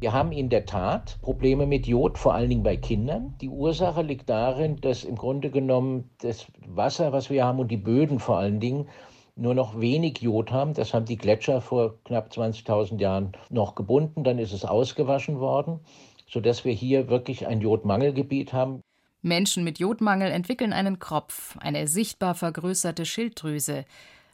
Wir 0.00 0.12
haben 0.12 0.30
in 0.32 0.50
der 0.50 0.66
Tat 0.66 1.18
Probleme 1.22 1.64
mit 1.64 1.86
Jod, 1.86 2.18
vor 2.18 2.34
allen 2.34 2.50
Dingen 2.50 2.62
bei 2.62 2.76
Kindern. 2.76 3.32
Die 3.40 3.48
Ursache 3.48 4.02
liegt 4.02 4.28
darin, 4.28 4.76
dass 4.82 5.04
im 5.04 5.16
Grunde 5.16 5.50
genommen 5.50 6.10
das 6.20 6.46
Wasser, 6.66 7.12
was 7.12 7.30
wir 7.30 7.46
haben 7.46 7.60
und 7.60 7.70
die 7.70 7.78
Böden 7.78 8.18
vor 8.18 8.36
allen 8.36 8.60
Dingen 8.60 8.88
nur 9.34 9.54
noch 9.54 9.80
wenig 9.80 10.18
Jod 10.20 10.50
haben. 10.50 10.74
Das 10.74 10.92
haben 10.92 11.06
die 11.06 11.16
Gletscher 11.16 11.62
vor 11.62 11.94
knapp 12.04 12.30
20.000 12.30 13.00
Jahren 13.00 13.32
noch 13.48 13.74
gebunden. 13.74 14.24
Dann 14.24 14.38
ist 14.38 14.52
es 14.52 14.66
ausgewaschen 14.66 15.40
worden, 15.40 15.80
sodass 16.28 16.66
wir 16.66 16.74
hier 16.74 17.08
wirklich 17.08 17.46
ein 17.46 17.62
Jodmangelgebiet 17.62 18.52
haben. 18.52 18.82
Menschen 19.22 19.64
mit 19.64 19.78
Jodmangel 19.78 20.30
entwickeln 20.30 20.72
einen 20.72 20.98
Kropf, 20.98 21.56
eine 21.58 21.86
sichtbar 21.88 22.34
vergrößerte 22.34 23.06
Schilddrüse. 23.06 23.84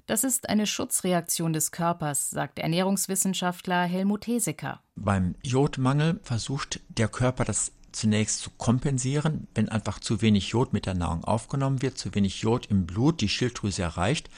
Das 0.06 0.24
ist 0.24 0.48
eine 0.48 0.66
Schutzreaktion 0.66 1.52
des 1.52 1.70
Körpers, 1.70 2.30
sagt 2.30 2.58
Ernährungswissenschaftler 2.58 3.82
Helmut 3.82 4.26
Heseker. 4.26 4.80
Beim 4.96 5.34
Jodmangel 5.42 6.18
versucht 6.22 6.80
der 6.88 7.08
Körper 7.08 7.44
das 7.44 7.72
zunächst 7.92 8.40
zu 8.40 8.50
kompensieren, 8.56 9.46
wenn 9.54 9.68
einfach 9.68 9.98
zu 9.98 10.22
wenig 10.22 10.48
Jod 10.48 10.72
mit 10.72 10.86
der 10.86 10.94
Nahrung 10.94 11.24
aufgenommen 11.24 11.82
wird, 11.82 11.98
zu 11.98 12.14
wenig 12.14 12.40
Jod 12.40 12.66
im 12.66 12.86
Blut 12.86 13.20
die 13.20 13.28
Schilddrüse 13.28 13.82
erreicht, 13.82 14.30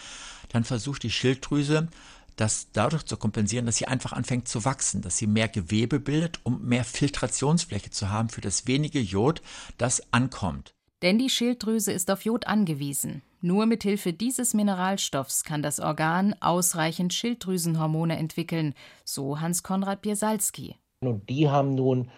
dann 0.48 0.64
versucht 0.64 1.04
die 1.04 1.10
Schilddrüse 1.10 1.88
das 2.36 2.68
dadurch 2.72 3.04
zu 3.04 3.16
kompensieren, 3.16 3.66
dass 3.66 3.76
sie 3.76 3.88
einfach 3.88 4.12
anfängt 4.12 4.48
zu 4.48 4.64
wachsen, 4.64 5.02
dass 5.02 5.16
sie 5.16 5.26
mehr 5.26 5.48
Gewebe 5.48 6.00
bildet, 6.00 6.40
um 6.44 6.64
mehr 6.64 6.84
Filtrationsfläche 6.84 7.90
zu 7.90 8.10
haben 8.10 8.28
für 8.28 8.40
das 8.40 8.66
wenige 8.66 9.00
Jod, 9.00 9.42
das 9.78 10.12
ankommt. 10.12 10.74
Denn 11.02 11.18
die 11.18 11.30
Schilddrüse 11.30 11.92
ist 11.92 12.10
auf 12.10 12.24
Jod 12.24 12.46
angewiesen. 12.46 13.22
Nur 13.40 13.64
mit 13.64 13.82
Hilfe 13.82 14.12
dieses 14.12 14.52
Mineralstoffs 14.52 15.44
kann 15.44 15.62
das 15.62 15.80
Organ 15.80 16.34
ausreichend 16.40 17.14
Schilddrüsenhormone 17.14 18.18
entwickeln, 18.18 18.74
so 19.04 19.40
Hans-Konrad 19.40 20.02
Biersalski. 20.02 20.76
Und 21.00 21.30
die 21.30 21.48
haben 21.48 21.74
nun 21.74 22.10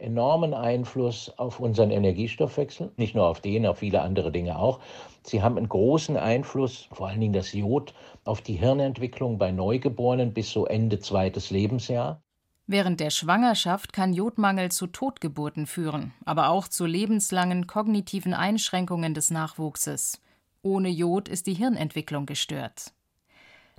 enormen 0.00 0.54
Einfluss 0.54 1.32
auf 1.36 1.60
unseren 1.60 1.90
Energiestoffwechsel, 1.90 2.90
nicht 2.96 3.14
nur 3.14 3.26
auf 3.26 3.40
den, 3.40 3.66
auf 3.66 3.78
viele 3.78 4.02
andere 4.02 4.32
Dinge 4.32 4.58
auch. 4.58 4.80
Sie 5.22 5.42
haben 5.42 5.56
einen 5.56 5.68
großen 5.68 6.16
Einfluss, 6.16 6.88
vor 6.92 7.08
allen 7.08 7.20
Dingen 7.20 7.32
das 7.32 7.52
Jod, 7.52 7.94
auf 8.24 8.40
die 8.40 8.54
Hirnentwicklung 8.54 9.38
bei 9.38 9.52
Neugeborenen 9.52 10.32
bis 10.32 10.50
so 10.50 10.66
Ende 10.66 10.98
zweites 10.98 11.50
Lebensjahr. 11.50 12.22
Während 12.66 13.00
der 13.00 13.10
Schwangerschaft 13.10 13.92
kann 13.92 14.12
Jodmangel 14.12 14.70
zu 14.70 14.86
Totgeburten 14.86 15.66
führen, 15.66 16.12
aber 16.24 16.50
auch 16.50 16.68
zu 16.68 16.86
lebenslangen 16.86 17.66
kognitiven 17.66 18.32
Einschränkungen 18.32 19.12
des 19.12 19.30
Nachwuchses. 19.30 20.20
Ohne 20.62 20.88
Jod 20.88 21.28
ist 21.28 21.46
die 21.46 21.54
Hirnentwicklung 21.54 22.26
gestört. 22.26 22.92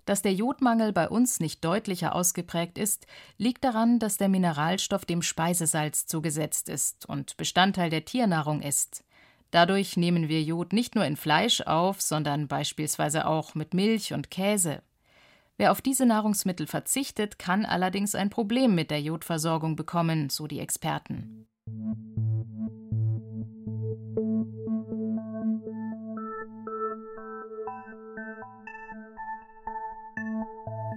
Dass 0.05 0.22
der 0.22 0.34
Jodmangel 0.34 0.93
bei 0.93 1.08
uns 1.08 1.39
nicht 1.39 1.63
deutlicher 1.63 2.15
ausgeprägt 2.15 2.77
ist, 2.77 3.05
liegt 3.38 3.63
daran, 3.63 4.00
dass 4.00 4.17
der 4.17 4.29
Mineralstoff 4.29 5.05
dem 5.05 5.22
Speisesalz 5.22 6.08
zugesetzt 6.08 6.70
ist 6.70 7.05
und 7.05 7.38
Bestandteil 7.38 7.89
der 7.89 8.05
Tiernahrung 8.05 8.62
ist. 8.62 9.03
Dadurch 9.51 9.98
nehmen 9.98 10.29
wir 10.29 10.41
Jod 10.41 10.74
nicht 10.74 10.96
nur 10.96 11.05
in 11.05 11.17
Fleisch 11.17 11.62
auf, 11.62 12.01
sondern 12.01 12.48
beispielsweise 12.48 13.27
auch 13.27 13.53
mit 13.53 13.74
Milch 13.74 14.13
und 14.13 14.31
Käse. 14.31 14.81
Wer 15.58 15.72
auf 15.72 15.81
diese 15.81 16.05
Nahrungsmittel 16.05 16.65
verzichtet, 16.65 17.38
kann 17.38 17.65
allerdings 17.65 18.15
ein 18.15 18.29
Problem 18.29 18.74
mit 18.74 18.89
der 18.89 19.01
Jodversorgung 19.01 19.75
bekommen, 19.75 20.29
so 20.29 20.48
die 20.48 20.60
Experten. 20.60 21.46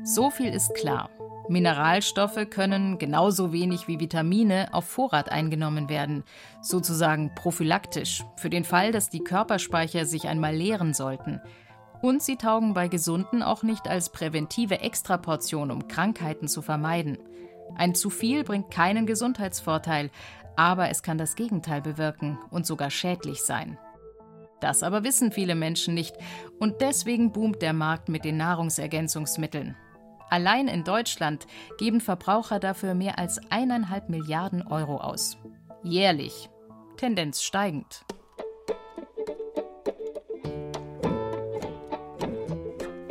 So 0.06 0.28
viel 0.28 0.52
ist 0.52 0.74
klar. 0.74 1.08
Mineralstoffe 1.48 2.50
können 2.50 2.98
genauso 2.98 3.54
wenig 3.54 3.88
wie 3.88 4.00
Vitamine 4.00 4.68
auf 4.72 4.84
Vorrat 4.84 5.32
eingenommen 5.32 5.88
werden, 5.88 6.24
sozusagen 6.60 7.34
prophylaktisch, 7.34 8.22
für 8.36 8.50
den 8.50 8.64
Fall, 8.64 8.92
dass 8.92 9.08
die 9.08 9.24
Körperspeicher 9.24 10.04
sich 10.04 10.28
einmal 10.28 10.54
leeren 10.54 10.92
sollten. 10.92 11.40
Und 12.02 12.22
sie 12.22 12.36
taugen 12.36 12.74
bei 12.74 12.88
Gesunden 12.88 13.42
auch 13.42 13.62
nicht 13.62 13.88
als 13.88 14.10
präventive 14.10 14.80
Extraportion, 14.80 15.70
um 15.70 15.88
Krankheiten 15.88 16.48
zu 16.48 16.60
vermeiden. 16.60 17.18
Ein 17.74 17.94
zu 17.94 18.10
viel 18.10 18.44
bringt 18.44 18.70
keinen 18.70 19.06
Gesundheitsvorteil, 19.06 20.10
aber 20.54 20.90
es 20.90 21.02
kann 21.02 21.16
das 21.16 21.34
Gegenteil 21.34 21.80
bewirken 21.80 22.38
und 22.50 22.66
sogar 22.66 22.90
schädlich 22.90 23.42
sein. 23.42 23.78
Das 24.60 24.82
aber 24.82 25.02
wissen 25.02 25.32
viele 25.32 25.54
Menschen 25.54 25.94
nicht 25.94 26.14
und 26.58 26.82
deswegen 26.82 27.32
boomt 27.32 27.62
der 27.62 27.72
Markt 27.72 28.10
mit 28.10 28.26
den 28.26 28.36
Nahrungsergänzungsmitteln. 28.36 29.76
Allein 30.30 30.68
in 30.68 30.84
Deutschland 30.84 31.46
geben 31.78 32.00
Verbraucher 32.00 32.58
dafür 32.58 32.94
mehr 32.94 33.18
als 33.18 33.40
eineinhalb 33.50 34.08
Milliarden 34.08 34.66
Euro 34.66 34.98
aus. 34.98 35.36
Jährlich. 35.82 36.48
Tendenz 36.96 37.42
steigend. 37.42 38.04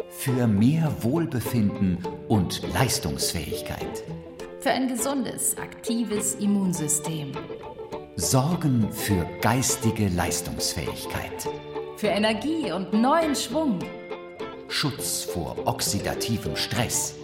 Für 0.10 0.48
mehr 0.48 1.04
Wohlbefinden 1.04 1.98
und 2.30 2.62
Leistungsfähigkeit. 2.74 4.04
Für 4.62 4.72
ein 4.72 4.88
gesundes, 4.88 5.58
aktives 5.58 6.36
Immunsystem. 6.36 7.34
Sorgen 8.16 8.90
für 8.94 9.26
geistige 9.42 10.08
Leistungsfähigkeit. 10.08 11.50
Für 11.98 12.08
Energie 12.08 12.72
und 12.72 12.94
neuen 12.94 13.36
Schwung. 13.36 13.80
Schutz 14.70 15.24
vor 15.24 15.68
oxidativem 15.68 16.56
Stress. 16.56 17.16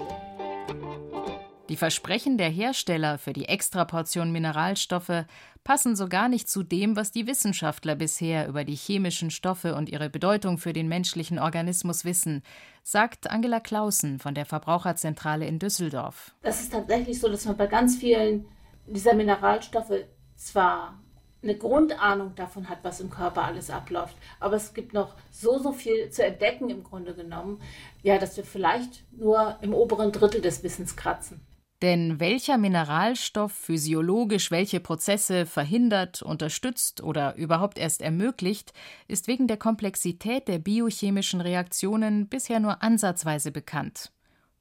Die 1.69 1.75
Versprechen 1.75 2.37
der 2.37 2.49
Hersteller 2.49 3.17
für 3.17 3.33
die 3.33 3.45
Extraportion 3.45 4.31
Mineralstoffe 4.31 5.25
passen 5.63 5.95
so 5.95 6.07
gar 6.07 6.29
nicht 6.29 6.49
zu 6.49 6.63
dem, 6.63 6.95
was 6.95 7.11
die 7.11 7.27
Wissenschaftler 7.27 7.95
bisher 7.95 8.47
über 8.47 8.63
die 8.63 8.75
chemischen 8.75 9.29
Stoffe 9.29 9.75
und 9.75 9.89
ihre 9.89 10.09
Bedeutung 10.09 10.57
für 10.57 10.73
den 10.73 10.87
menschlichen 10.87 11.37
Organismus 11.37 12.05
wissen, 12.05 12.43
sagt 12.83 13.29
Angela 13.29 13.59
Clausen 13.59 14.19
von 14.19 14.33
der 14.33 14.45
Verbraucherzentrale 14.45 15.45
in 15.45 15.59
Düsseldorf. 15.59 16.33
Das 16.41 16.61
ist 16.61 16.71
tatsächlich 16.71 17.19
so, 17.19 17.29
dass 17.29 17.45
man 17.45 17.57
bei 17.57 17.67
ganz 17.67 17.97
vielen 17.97 18.45
dieser 18.87 19.13
Mineralstoffe 19.13 20.05
zwar 20.35 20.99
eine 21.41 21.55
Grundahnung 21.55 22.35
davon 22.35 22.69
hat, 22.69 22.79
was 22.83 22.99
im 22.99 23.09
Körper 23.09 23.43
alles 23.43 23.69
abläuft. 23.69 24.15
Aber 24.39 24.55
es 24.55 24.73
gibt 24.73 24.93
noch 24.93 25.15
so, 25.31 25.57
so 25.59 25.71
viel 25.71 26.09
zu 26.09 26.23
entdecken 26.23 26.69
im 26.69 26.83
Grunde 26.83 27.13
genommen, 27.13 27.61
ja, 28.03 28.17
dass 28.17 28.35
wir 28.37 28.43
vielleicht 28.43 29.03
nur 29.11 29.57
im 29.61 29.73
oberen 29.73 30.11
Drittel 30.11 30.41
des 30.41 30.63
Wissens 30.63 30.95
kratzen. 30.95 31.41
Denn 31.81 32.19
welcher 32.19 32.57
Mineralstoff 32.57 33.53
physiologisch 33.53 34.51
welche 34.51 34.81
Prozesse 34.81 35.45
verhindert, 35.45 36.21
unterstützt 36.21 37.01
oder 37.01 37.35
überhaupt 37.35 37.77
erst 37.77 38.01
ermöglicht, 38.01 38.73
ist 39.07 39.27
wegen 39.27 39.47
der 39.47 39.55
Komplexität 39.55 40.49
der 40.49 40.59
biochemischen 40.59 41.39
Reaktionen 41.39 42.27
bisher 42.27 42.59
nur 42.59 42.83
ansatzweise 42.83 43.51
bekannt. 43.53 44.11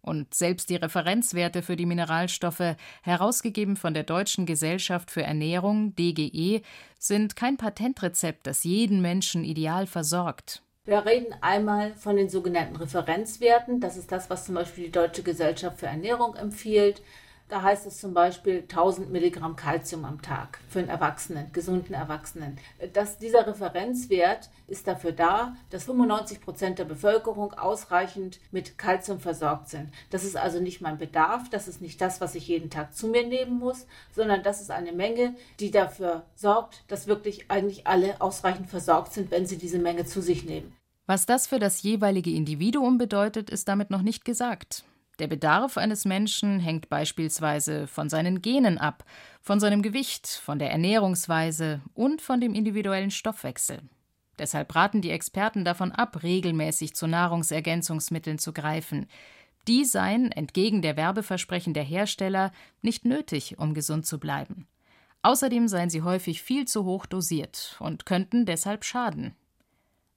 Und 0.01 0.33
selbst 0.35 0.71
die 0.71 0.77
Referenzwerte 0.77 1.63
für 1.63 1.77
die 1.77 1.87
Mineralstoffe, 1.87 2.77
herausgegeben 3.03 3.77
von 3.77 3.95
der 3.95 4.05
Deutschen 4.05 4.47
Gesellschaft 4.47 5.11
für 5.11 5.23
Ernährung 5.23 5.95
DGE, 5.97 6.63
sind 6.99 7.37
kein 7.37 7.57
Patentrezept, 7.57 8.47
das 8.47 8.65
jeden 8.65 9.03
Menschen 9.03 9.45
ideal 9.45 9.87
versorgt. 9.87 10.63
Wir 10.85 11.05
reden 11.05 11.35
einmal 11.43 11.95
von 11.97 12.17
den 12.17 12.31
sogenannten 12.31 12.77
Referenzwerten. 12.77 13.79
Das 13.81 13.99
ist 13.99 14.11
das, 14.11 14.31
was 14.31 14.47
zum 14.47 14.55
Beispiel 14.55 14.85
die 14.85 14.93
Deutsche 14.93 15.23
Gesellschaft 15.23 15.81
für 15.81 15.87
Ernährung 15.87 16.35
empfiehlt. 16.35 17.03
Da 17.49 17.63
heißt 17.63 17.87
es 17.87 17.99
zum 17.99 18.13
Beispiel 18.13 18.61
1000 18.61 19.11
Milligramm 19.11 19.57
Kalzium 19.57 20.05
am 20.05 20.21
Tag 20.21 20.61
für 20.69 20.81
einen 20.81 20.91
Erwachsenen, 20.91 21.51
gesunden 21.55 21.95
Erwachsenen. 21.95 22.59
Das, 22.93 23.17
dieser 23.17 23.47
Referenzwert 23.47 24.51
ist 24.67 24.87
dafür 24.87 25.13
da, 25.13 25.57
dass 25.71 25.85
95 25.85 26.43
Prozent 26.43 26.79
der 26.79 26.85
Bevölkerung 26.85 27.55
ausreichend 27.55 28.39
mit 28.51 28.77
Kalzium 28.77 29.19
versorgt 29.19 29.71
sind. 29.71 29.91
Das 30.11 30.25
ist 30.25 30.37
also 30.37 30.61
nicht 30.61 30.83
mein 30.83 30.99
Bedarf, 30.99 31.49
das 31.49 31.69
ist 31.69 31.81
nicht 31.81 32.03
das, 32.03 32.21
was 32.21 32.35
ich 32.35 32.49
jeden 32.49 32.69
Tag 32.69 32.95
zu 32.95 33.09
mir 33.09 33.27
nehmen 33.27 33.59
muss, 33.59 33.87
sondern 34.15 34.43
das 34.43 34.61
ist 34.61 34.71
eine 34.71 34.93
Menge, 34.93 35.35
die 35.59 35.71
dafür 35.71 36.25
sorgt, 36.35 36.85
dass 36.89 37.07
wirklich 37.07 37.51
eigentlich 37.51 37.87
alle 37.87 38.21
ausreichend 38.21 38.69
versorgt 38.69 39.15
sind, 39.15 39.31
wenn 39.31 39.47
sie 39.47 39.57
diese 39.57 39.79
Menge 39.79 40.05
zu 40.05 40.21
sich 40.21 40.45
nehmen. 40.45 40.77
Was 41.07 41.25
das 41.25 41.47
für 41.47 41.59
das 41.59 41.83
jeweilige 41.83 42.31
Individuum 42.31 42.99
bedeutet, 42.99 43.49
ist 43.49 43.69
damit 43.69 43.89
noch 43.89 44.03
nicht 44.03 44.27
gesagt. 44.27 44.85
Der 45.19 45.27
Bedarf 45.27 45.77
eines 45.77 46.05
Menschen 46.05 46.61
hängt 46.61 46.89
beispielsweise 46.89 47.89
von 47.89 48.09
seinen 48.09 48.41
Genen 48.41 48.79
ab, 48.79 49.05
von 49.43 49.59
seinem 49.59 49.83
Gewicht, 49.83 50.29
von 50.29 50.61
der 50.61 50.71
Ernährungsweise 50.71 51.81
und 51.95 52.23
von 52.23 52.41
dem 52.41 52.55
individuellen 52.55 53.11
Stoffwechsel. 53.11 53.81
Deshalb 54.39 54.73
raten 54.77 55.03
die 55.03 55.11
Experten 55.11 55.65
davon 55.65 55.91
ab, 55.91 56.23
regelmäßig 56.23 56.95
zu 56.95 57.09
Nahrungsergänzungsmitteln 57.09 58.39
zu 58.39 58.53
greifen. 58.53 59.09
Die 59.67 59.85
seien, 59.85 60.31
entgegen 60.31 60.83
der 60.83 60.97
Werbeversprechen 60.97 61.75
der 61.75 61.83
Hersteller, 61.83 62.53
nicht 62.81 63.05
nötig, 63.05 63.59
um 63.59 63.75
gesund 63.75 64.07
zu 64.07 64.21
bleiben. 64.21 64.69
Außerdem 65.23 65.67
seien 65.67 65.91
sie 65.91 66.03
häufig 66.03 66.43
viel 66.43 66.67
zu 66.67 66.85
hoch 66.85 67.07
dosiert 67.07 67.77
und 67.81 68.07
könnten 68.07 68.47
deshalb 68.47 68.85
schaden. 68.85 69.35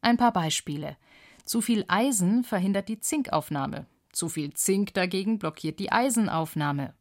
Ein 0.02 0.18
paar 0.18 0.32
Beispiele. 0.32 0.96
Zu 1.44 1.62
viel 1.62 1.86
Eisen 1.88 2.44
verhindert 2.44 2.88
die 2.88 3.00
Zinkaufnahme. 3.00 3.88
Zu 4.22 4.30
viel 4.30 4.54
Zink 4.54 4.94
dagegen 4.94 5.40
blockiert 5.40 5.80
die 5.80 5.92
Eisenaufnahme. 5.92 6.94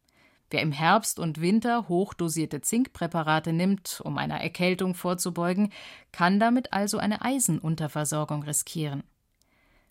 Wer 0.49 0.63
im 0.63 0.73
Herbst 0.73 1.19
und 1.19 1.39
Winter 1.39 1.87
hochdosierte 1.87 2.63
Zinkpräparate 2.63 3.53
nimmt, 3.53 4.01
um 4.03 4.17
einer 4.17 4.41
Erkältung 4.41 4.95
vorzubeugen, 4.95 5.71
kann 6.13 6.41
damit 6.41 6.73
also 6.73 6.97
eine 6.97 7.21
Eisenunterversorgung 7.21 8.43
riskieren. 8.45 9.03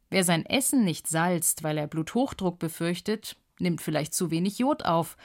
Wer 0.10 0.24
sein 0.24 0.44
Essen 0.44 0.84
nicht 0.84 1.06
salzt, 1.06 1.62
weil 1.62 1.78
er 1.78 1.86
Bluthochdruck 1.86 2.58
befürchtet, 2.58 3.36
nimmt 3.60 3.82
vielleicht 3.82 4.16
zu 4.16 4.32
wenig 4.32 4.58
Jod 4.58 4.84
auf, 4.84 5.16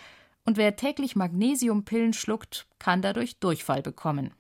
und 0.45 0.59
wer 0.59 0.77
täglich 0.77 1.17
Magnesiumpillen 1.17 2.13
schluckt, 2.13 2.67
kann 2.79 3.01
dadurch 3.01 3.39
Durchfall 3.39 3.81
bekommen. 3.81 4.35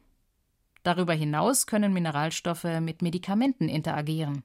Darüber 0.82 1.14
hinaus 1.14 1.66
können 1.66 1.94
Mineralstoffe 1.94 2.82
mit 2.82 3.00
Medikamenten 3.00 3.70
interagieren. 3.70 4.44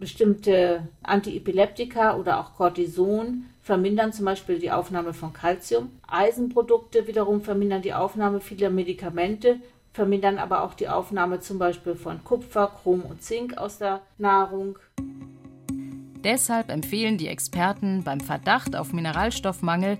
Bestimmte 0.00 0.88
Antiepileptika 1.02 2.16
oder 2.16 2.40
auch 2.40 2.54
Cortison 2.54 3.44
vermindern 3.60 4.14
zum 4.14 4.24
Beispiel 4.24 4.58
die 4.58 4.72
Aufnahme 4.72 5.12
von 5.12 5.34
Calcium. 5.34 5.90
Eisenprodukte 6.08 7.06
wiederum 7.06 7.42
vermindern 7.42 7.82
die 7.82 7.92
Aufnahme 7.92 8.40
vieler 8.40 8.70
Medikamente, 8.70 9.60
vermindern 9.92 10.38
aber 10.38 10.64
auch 10.64 10.72
die 10.72 10.88
Aufnahme 10.88 11.40
zum 11.40 11.58
Beispiel 11.58 11.94
von 11.96 12.24
Kupfer, 12.24 12.72
Chrom 12.82 13.02
und 13.02 13.22
Zink 13.22 13.58
aus 13.58 13.76
der 13.76 14.00
Nahrung. 14.16 14.78
Deshalb 16.24 16.70
empfehlen 16.70 17.18
die 17.18 17.28
Experten 17.28 18.02
beim 18.02 18.20
Verdacht 18.20 18.76
auf 18.76 18.94
Mineralstoffmangel 18.94 19.98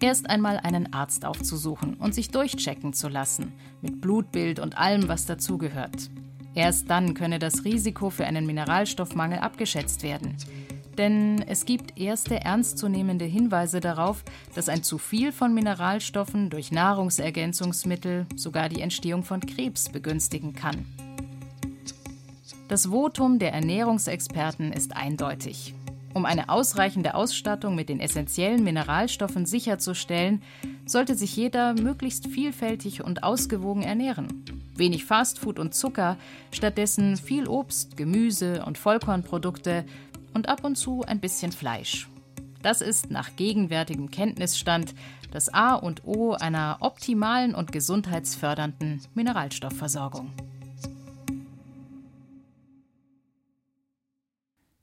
erst 0.00 0.30
einmal 0.30 0.56
einen 0.56 0.94
Arzt 0.94 1.26
aufzusuchen 1.26 1.94
und 1.94 2.14
sich 2.14 2.30
durchchecken 2.30 2.94
zu 2.94 3.08
lassen, 3.08 3.52
mit 3.82 4.00
Blutbild 4.00 4.60
und 4.60 4.78
allem, 4.78 5.08
was 5.08 5.26
dazugehört. 5.26 6.10
Erst 6.54 6.90
dann 6.90 7.14
könne 7.14 7.38
das 7.38 7.64
Risiko 7.64 8.10
für 8.10 8.26
einen 8.26 8.46
Mineralstoffmangel 8.46 9.38
abgeschätzt 9.38 10.02
werden. 10.02 10.36
Denn 10.98 11.42
es 11.48 11.64
gibt 11.64 11.98
erste 11.98 12.40
ernstzunehmende 12.40 13.24
Hinweise 13.24 13.80
darauf, 13.80 14.22
dass 14.54 14.68
ein 14.68 14.82
zu 14.82 14.98
viel 14.98 15.32
von 15.32 15.54
Mineralstoffen 15.54 16.50
durch 16.50 16.70
Nahrungsergänzungsmittel 16.70 18.26
sogar 18.36 18.68
die 18.68 18.82
Entstehung 18.82 19.22
von 19.22 19.40
Krebs 19.40 19.88
begünstigen 19.88 20.52
kann. 20.52 20.84
Das 22.68 22.86
Votum 22.86 23.38
der 23.38 23.52
Ernährungsexperten 23.54 24.72
ist 24.72 24.94
eindeutig. 24.96 25.74
Um 26.14 26.26
eine 26.26 26.50
ausreichende 26.50 27.14
Ausstattung 27.14 27.74
mit 27.74 27.88
den 27.88 28.00
essentiellen 28.00 28.62
Mineralstoffen 28.62 29.46
sicherzustellen, 29.46 30.42
sollte 30.84 31.14
sich 31.14 31.34
jeder 31.36 31.72
möglichst 31.72 32.26
vielfältig 32.26 33.02
und 33.02 33.22
ausgewogen 33.22 33.82
ernähren. 33.82 34.61
Wenig 34.74 35.04
Fastfood 35.04 35.58
und 35.58 35.74
Zucker, 35.74 36.16
stattdessen 36.50 37.16
viel 37.16 37.46
Obst, 37.46 37.96
Gemüse 37.96 38.64
und 38.64 38.78
Vollkornprodukte 38.78 39.84
und 40.34 40.48
ab 40.48 40.64
und 40.64 40.76
zu 40.76 41.02
ein 41.02 41.20
bisschen 41.20 41.52
Fleisch. 41.52 42.08
Das 42.62 42.80
ist 42.80 43.10
nach 43.10 43.36
gegenwärtigem 43.36 44.10
Kenntnisstand 44.10 44.94
das 45.32 45.52
A 45.52 45.74
und 45.74 46.04
O 46.04 46.32
einer 46.32 46.78
optimalen 46.80 47.54
und 47.54 47.72
gesundheitsfördernden 47.72 49.00
Mineralstoffversorgung. 49.14 50.30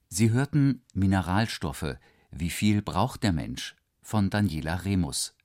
Sie 0.10 0.32
hörten 0.32 0.82
Mineralstoffe. 0.94 1.96
Wie 2.32 2.50
viel 2.50 2.82
braucht 2.82 3.24
der 3.24 3.32
Mensch? 3.32 3.76
von 4.02 4.32
Daniela 4.32 4.86
Remus. 4.86 5.36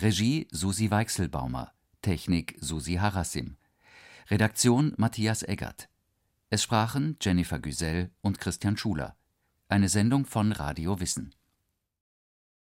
Regie 0.00 0.48
Susi 0.50 0.90
Weichselbaumer. 0.90 1.72
Technik 2.02 2.56
Susi 2.60 2.94
Harassim. 2.94 3.56
Redaktion 4.28 4.92
Matthias 4.96 5.42
Eggert. 5.42 5.88
Es 6.50 6.62
sprachen 6.62 7.16
Jennifer 7.20 7.58
Güsell 7.58 8.10
und 8.20 8.38
Christian 8.38 8.76
Schuler. 8.76 9.16
Eine 9.68 9.88
Sendung 9.88 10.24
von 10.26 10.52
Radio 10.52 11.00
Wissen. 11.00 11.34